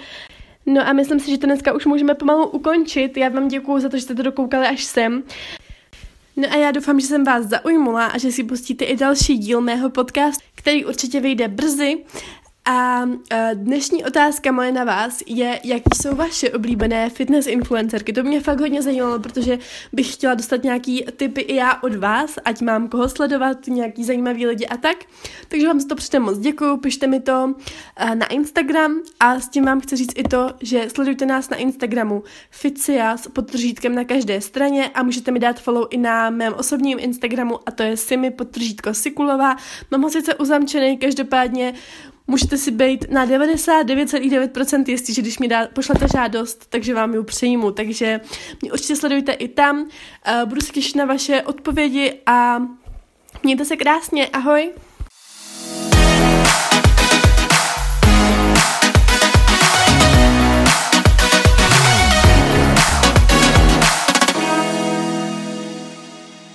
No 0.65 0.87
a 0.87 0.93
myslím 0.93 1.19
si, 1.19 1.31
že 1.31 1.37
to 1.37 1.47
dneska 1.47 1.73
už 1.73 1.85
můžeme 1.85 2.13
pomalu 2.13 2.47
ukončit. 2.47 3.17
Já 3.17 3.29
vám 3.29 3.47
děkuju 3.47 3.79
za 3.79 3.89
to, 3.89 3.97
že 3.97 4.03
jste 4.03 4.15
to 4.15 4.23
dokoukali 4.23 4.67
až 4.67 4.83
sem. 4.83 5.23
No 6.35 6.47
a 6.51 6.55
já 6.55 6.71
doufám, 6.71 6.99
že 6.99 7.07
jsem 7.07 7.23
vás 7.23 7.45
zaujmula 7.45 8.05
a 8.05 8.17
že 8.17 8.31
si 8.31 8.43
pustíte 8.43 8.85
i 8.85 8.97
další 8.97 9.37
díl 9.37 9.61
mého 9.61 9.89
podcastu, 9.89 10.43
který 10.55 10.85
určitě 10.85 11.19
vyjde 11.19 11.47
brzy. 11.47 11.97
A 12.65 13.05
dnešní 13.53 14.05
otázka 14.05 14.51
moje 14.51 14.71
na 14.71 14.83
vás 14.83 15.23
je, 15.27 15.59
jaký 15.63 15.89
jsou 16.01 16.15
vaše 16.15 16.51
oblíbené 16.51 17.09
fitness 17.09 17.47
influencerky. 17.47 18.13
To 18.13 18.23
mě 18.23 18.41
fakt 18.41 18.59
hodně 18.59 18.81
zajímalo, 18.81 19.19
protože 19.19 19.59
bych 19.93 20.13
chtěla 20.13 20.33
dostat 20.33 20.63
nějaký 20.63 21.05
tipy 21.15 21.41
i 21.41 21.55
já 21.55 21.83
od 21.83 21.95
vás, 21.95 22.35
ať 22.45 22.61
mám 22.61 22.87
koho 22.87 23.09
sledovat, 23.09 23.67
nějaký 23.67 24.03
zajímavý 24.03 24.47
lidi 24.47 24.65
a 24.65 24.77
tak. 24.77 24.97
Takže 25.47 25.67
vám 25.67 25.79
za 25.79 25.87
to 25.87 25.95
předem 25.95 26.23
moc 26.23 26.37
děkuju, 26.39 26.77
pište 26.77 27.07
mi 27.07 27.19
to 27.19 27.55
na 28.13 28.25
Instagram 28.25 28.99
a 29.19 29.39
s 29.39 29.49
tím 29.49 29.65
vám 29.65 29.81
chci 29.81 29.95
říct 29.95 30.13
i 30.15 30.23
to, 30.23 30.53
že 30.61 30.89
sledujte 30.89 31.25
nás 31.25 31.49
na 31.49 31.57
Instagramu 31.57 32.23
Ficia 32.49 33.17
s 33.17 33.27
podtržítkem 33.27 33.95
na 33.95 34.03
každé 34.03 34.41
straně 34.41 34.89
a 34.93 35.03
můžete 35.03 35.31
mi 35.31 35.39
dát 35.39 35.59
follow 35.59 35.87
i 35.89 35.97
na 35.97 36.29
mém 36.29 36.53
osobním 36.53 36.99
Instagramu 36.99 37.59
a 37.65 37.71
to 37.71 37.83
je 37.83 37.97
Simi 37.97 38.31
podtržítko 38.31 38.93
Sikulová. 38.93 39.55
Mám 39.91 40.01
ho 40.01 40.09
sice 40.09 40.35
uzamčený, 40.35 40.97
každopádně 40.97 41.73
můžete 42.27 42.57
si 42.57 42.71
být 42.71 43.11
na 43.11 43.27
99,9% 43.27 44.83
jistí, 44.87 45.13
že 45.13 45.21
když 45.21 45.39
mi 45.39 45.47
dá, 45.47 45.67
pošlete 45.67 46.05
žádost, 46.13 46.65
takže 46.69 46.93
vám 46.93 47.13
ji 47.13 47.23
přijmu. 47.23 47.71
Takže 47.71 48.21
mě 48.61 48.71
určitě 48.71 48.95
sledujte 48.95 49.31
i 49.31 49.47
tam. 49.47 49.81
Uh, 49.81 49.89
budu 50.45 50.61
se 50.61 50.73
těšit 50.73 50.95
na 50.95 51.05
vaše 51.05 51.41
odpovědi 51.41 52.13
a 52.25 52.61
mějte 53.43 53.65
se 53.65 53.75
krásně. 53.75 54.27
Ahoj! 54.27 54.71